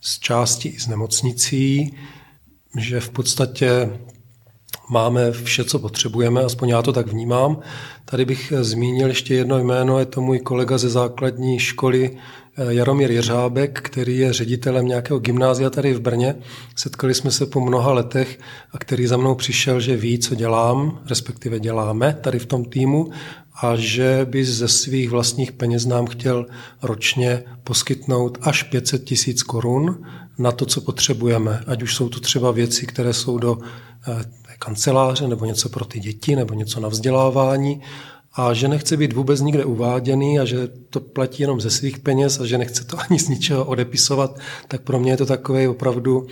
s 0.00 0.18
částí 0.18 0.68
i 0.68 0.80
s 0.80 0.86
nemocnicí, 0.86 1.96
že 2.78 3.00
v 3.00 3.10
podstatě 3.10 3.98
máme 4.90 5.32
vše, 5.32 5.64
co 5.64 5.78
potřebujeme, 5.78 6.42
aspoň 6.44 6.68
já 6.68 6.82
to 6.82 6.92
tak 6.92 7.06
vnímám. 7.06 7.58
Tady 8.04 8.24
bych 8.24 8.52
zmínil 8.60 9.08
ještě 9.08 9.34
jedno 9.34 9.58
jméno, 9.58 9.98
je 9.98 10.06
to 10.06 10.20
můj 10.20 10.38
kolega 10.38 10.78
ze 10.78 10.88
základní 10.88 11.58
školy 11.58 12.10
eh, 12.56 12.74
Jaromír 12.74 13.10
Jeřábek, 13.10 13.80
který 13.82 14.18
je 14.18 14.32
ředitelem 14.32 14.86
nějakého 14.86 15.18
gymnázia 15.18 15.70
tady 15.70 15.94
v 15.94 16.00
Brně. 16.00 16.34
Setkali 16.76 17.14
jsme 17.14 17.30
se 17.30 17.46
po 17.46 17.60
mnoha 17.60 17.92
letech 17.92 18.38
a 18.72 18.78
který 18.78 19.06
za 19.06 19.16
mnou 19.16 19.34
přišel, 19.34 19.80
že 19.80 19.96
ví, 19.96 20.18
co 20.18 20.34
dělám, 20.34 21.00
respektive 21.08 21.60
děláme 21.60 22.18
tady 22.20 22.38
v 22.38 22.46
tom 22.46 22.64
týmu 22.64 23.10
a 23.62 23.76
že 23.76 24.26
by 24.30 24.44
ze 24.44 24.68
svých 24.68 25.10
vlastních 25.10 25.52
peněz 25.52 25.86
nám 25.86 26.06
chtěl 26.06 26.46
ročně 26.82 27.42
poskytnout 27.64 28.38
až 28.40 28.62
500 28.62 29.04
tisíc 29.04 29.42
korun 29.42 30.06
na 30.38 30.52
to, 30.52 30.66
co 30.66 30.80
potřebujeme. 30.80 31.64
Ať 31.66 31.82
už 31.82 31.94
jsou 31.94 32.08
to 32.08 32.20
třeba 32.20 32.50
věci, 32.50 32.86
které 32.86 33.12
jsou 33.12 33.38
do 33.38 33.58
eh, 34.08 34.45
kanceláře 34.58 35.28
nebo 35.28 35.44
něco 35.44 35.68
pro 35.68 35.84
ty 35.84 36.00
děti 36.00 36.36
nebo 36.36 36.54
něco 36.54 36.80
na 36.80 36.88
vzdělávání 36.88 37.82
a 38.36 38.54
že 38.54 38.68
nechce 38.68 38.96
být 38.96 39.12
vůbec 39.12 39.40
nikde 39.40 39.64
uváděný 39.64 40.38
a 40.38 40.44
že 40.44 40.68
to 40.90 41.00
platí 41.00 41.42
jenom 41.42 41.60
ze 41.60 41.70
svých 41.70 41.98
peněz 41.98 42.40
a 42.40 42.46
že 42.46 42.58
nechce 42.58 42.84
to 42.84 42.96
ani 43.10 43.18
z 43.18 43.28
ničeho 43.28 43.64
odepisovat, 43.64 44.38
tak 44.68 44.80
pro 44.80 44.98
mě 44.98 45.12
je 45.12 45.16
to 45.16 45.26
takový 45.26 45.68
opravdu 45.68 46.26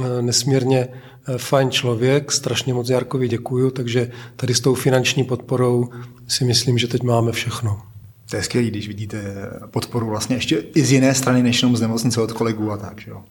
eh, 0.00 0.22
nesmírně 0.22 0.88
eh, 0.88 1.38
fajn 1.38 1.70
člověk, 1.70 2.32
strašně 2.32 2.74
moc 2.74 2.88
Jarkovi 2.88 3.28
děkuju, 3.28 3.70
takže 3.70 4.10
tady 4.36 4.54
s 4.54 4.60
tou 4.60 4.74
finanční 4.74 5.24
podporou 5.24 5.88
si 6.28 6.44
myslím, 6.44 6.78
že 6.78 6.88
teď 6.88 7.02
máme 7.02 7.32
všechno. 7.32 7.82
To 8.30 8.36
je 8.36 8.42
skvělé, 8.42 8.68
když 8.68 8.88
vidíte 8.88 9.50
podporu 9.70 10.06
vlastně 10.06 10.36
ještě 10.36 10.56
i 10.56 10.84
z 10.84 10.92
jiné 10.92 11.14
strany, 11.14 11.42
než 11.42 11.62
jenom 11.62 11.76
z 11.76 11.80
nemocnice 11.80 12.20
od 12.20 12.32
kolegů 12.32 12.72
a 12.72 12.76
tak, 12.76 13.00
že 13.00 13.10
jo? 13.10 13.24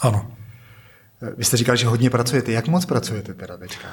Ano. 0.00 0.30
Vy 1.36 1.44
jste 1.44 1.56
říkal, 1.56 1.76
že 1.76 1.86
hodně 1.86 2.10
pracujete. 2.10 2.52
Jak 2.52 2.68
moc 2.68 2.84
pracujete 2.84 3.34
teda 3.34 3.56
teďka? 3.56 3.88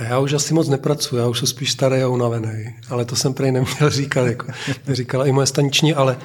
Já 0.00 0.18
už 0.18 0.32
asi 0.32 0.54
moc 0.54 0.68
nepracuji, 0.68 1.16
já 1.16 1.26
už 1.26 1.38
jsem 1.38 1.48
spíš 1.48 1.72
starý 1.72 2.02
a 2.02 2.08
unavený, 2.08 2.74
ale 2.88 3.04
to 3.04 3.16
jsem 3.16 3.34
prej 3.34 3.52
neměl 3.52 3.90
říkat, 3.90 4.26
jako 4.26 4.46
říkala 4.92 5.26
i 5.26 5.32
moje 5.32 5.46
staniční, 5.46 5.94
ale 5.94 6.16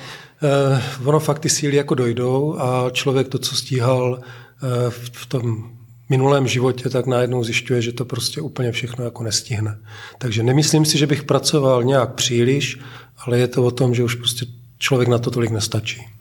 uh, 1.01 1.07
ono 1.07 1.19
fakt 1.19 1.39
ty 1.39 1.49
síly 1.49 1.75
jako 1.75 1.95
dojdou 1.95 2.59
a 2.59 2.89
člověk 2.89 3.27
to, 3.27 3.39
co 3.39 3.55
stíhal 3.55 4.13
uh, 4.13 4.69
v 5.11 5.25
tom 5.25 5.69
minulém 6.09 6.47
životě, 6.47 6.89
tak 6.89 7.05
najednou 7.05 7.43
zjišťuje, 7.43 7.81
že 7.81 7.91
to 7.91 8.05
prostě 8.05 8.41
úplně 8.41 8.71
všechno 8.71 9.05
jako 9.05 9.23
nestihne. 9.23 9.79
Takže 10.17 10.43
nemyslím 10.43 10.85
si, 10.85 10.97
že 10.97 11.07
bych 11.07 11.23
pracoval 11.23 11.83
nějak 11.83 12.13
příliš, 12.13 12.79
ale 13.17 13.39
je 13.39 13.47
to 13.47 13.63
o 13.63 13.71
tom, 13.71 13.95
že 13.95 14.03
už 14.03 14.15
prostě 14.15 14.45
člověk 14.77 15.09
na 15.09 15.17
to 15.17 15.31
tolik 15.31 15.51
nestačí. 15.51 16.12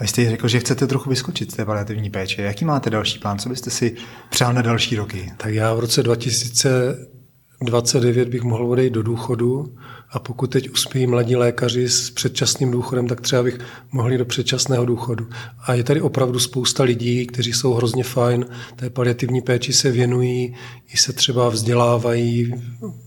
A 0.00 0.04
jste 0.04 0.30
řekl, 0.30 0.48
že 0.48 0.60
chcete 0.60 0.86
trochu 0.86 1.10
vyskočit 1.10 1.52
z 1.52 1.56
té 1.56 1.64
paliativní 1.64 2.10
péče. 2.10 2.42
Jaký 2.42 2.64
máte 2.64 2.90
další 2.90 3.18
plán? 3.18 3.38
Co 3.38 3.48
byste 3.48 3.70
si 3.70 3.96
přál 4.30 4.52
na 4.52 4.62
další 4.62 4.96
roky? 4.96 5.32
Tak 5.36 5.54
já 5.54 5.74
v 5.74 5.80
roce 5.80 6.02
2029 6.02 8.28
bych 8.28 8.42
mohl 8.42 8.66
odejít 8.66 8.92
do 8.92 9.02
důchodu 9.02 9.74
a 10.10 10.18
pokud 10.18 10.46
teď 10.46 10.70
uspějí 10.70 11.06
mladí 11.06 11.36
lékaři 11.36 11.88
s 11.88 12.10
předčasným 12.10 12.70
důchodem, 12.70 13.08
tak 13.08 13.20
třeba 13.20 13.42
bych 13.42 13.58
mohl 13.92 14.12
jít 14.12 14.18
do 14.18 14.24
předčasného 14.24 14.84
důchodu. 14.84 15.28
A 15.58 15.74
je 15.74 15.84
tady 15.84 16.00
opravdu 16.00 16.38
spousta 16.38 16.82
lidí, 16.82 17.26
kteří 17.26 17.52
jsou 17.52 17.74
hrozně 17.74 18.04
fajn, 18.04 18.46
té 18.76 18.90
paliativní 18.90 19.40
péči 19.40 19.72
se 19.72 19.90
věnují, 19.90 20.56
i 20.88 20.96
se 20.96 21.12
třeba 21.12 21.48
vzdělávají 21.48 22.54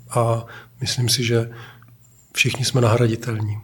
a 0.10 0.46
myslím 0.82 1.10
si, 1.10 1.24
že 1.24 1.50
všichni 2.34 2.66
jsme 2.66 2.82
nahraditelní. 2.82 3.58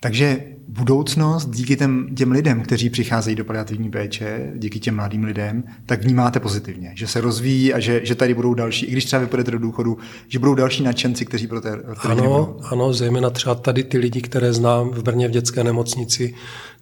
Takže 0.00 0.44
budoucnost 0.70 1.50
díky 1.50 1.76
těm, 1.76 2.14
těm 2.14 2.32
lidem, 2.32 2.62
kteří 2.62 2.90
přicházejí 2.90 3.36
do 3.36 3.44
paliativní 3.44 3.90
péče, 3.90 4.52
díky 4.54 4.80
těm 4.80 4.96
mladým 4.96 5.24
lidem, 5.24 5.64
tak 5.86 6.02
vnímáte 6.02 6.40
pozitivně, 6.40 6.92
že 6.94 7.06
se 7.06 7.20
rozvíjí 7.20 7.74
a 7.74 7.80
že, 7.80 8.00
že 8.04 8.14
tady 8.14 8.34
budou 8.34 8.54
další, 8.54 8.86
i 8.86 8.92
když 8.92 9.04
třeba 9.04 9.20
vypůjdete 9.20 9.50
do 9.50 9.58
důchodu, 9.58 9.98
že 10.28 10.38
budou 10.38 10.54
další 10.54 10.82
nadšenci, 10.82 11.26
kteří 11.26 11.46
pro 11.46 11.60
té 11.60 11.82
Ano, 11.98 12.56
ano, 12.70 12.92
zejména 12.92 13.30
třeba 13.30 13.54
tady 13.54 13.84
ty 13.84 13.98
lidi, 13.98 14.20
které 14.20 14.52
znám 14.52 14.90
v 14.90 15.02
Brně 15.02 15.28
v 15.28 15.30
dětské 15.30 15.64
nemocnici, 15.64 16.34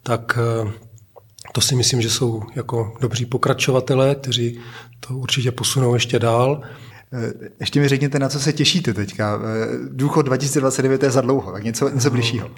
tak 0.02 0.38
eh, 0.66 0.72
to 1.52 1.60
si 1.60 1.74
myslím, 1.74 2.02
že 2.02 2.10
jsou 2.10 2.42
jako 2.56 2.94
dobří 3.00 3.26
pokračovatelé, 3.26 4.14
kteří 4.14 4.58
to 5.00 5.14
určitě 5.14 5.52
posunou 5.52 5.94
ještě 5.94 6.18
dál. 6.18 6.62
Eh, 7.12 7.32
ještě 7.60 7.80
mi 7.80 7.88
řekněte, 7.88 8.18
na 8.18 8.28
co 8.28 8.40
se 8.40 8.52
těšíte 8.52 8.94
teďka. 8.94 9.40
Eh, 9.42 9.78
důchod 9.88 10.22
2029 10.22 11.02
je 11.02 11.10
za 11.10 11.20
dlouho, 11.20 11.52
tak 11.52 11.64
něco, 11.64 11.88
něco 11.88 12.10
blížšího. 12.10 12.50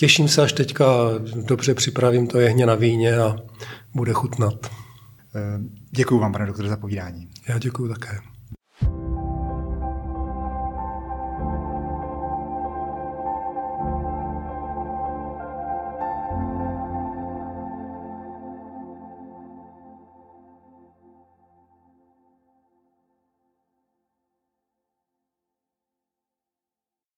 Těším 0.00 0.28
se, 0.28 0.42
až 0.42 0.52
teďka 0.52 0.86
dobře 1.34 1.74
připravím 1.74 2.26
to 2.26 2.40
jehně 2.40 2.66
na 2.66 2.74
víně 2.74 3.18
a 3.18 3.36
bude 3.94 4.12
chutnat. 4.12 4.70
Děkuji 5.90 6.18
vám, 6.18 6.32
pane 6.32 6.46
doktore, 6.46 6.68
za 6.68 6.76
povídání. 6.76 7.28
Já 7.48 7.58
děkuji 7.58 7.88
také. 7.88 8.29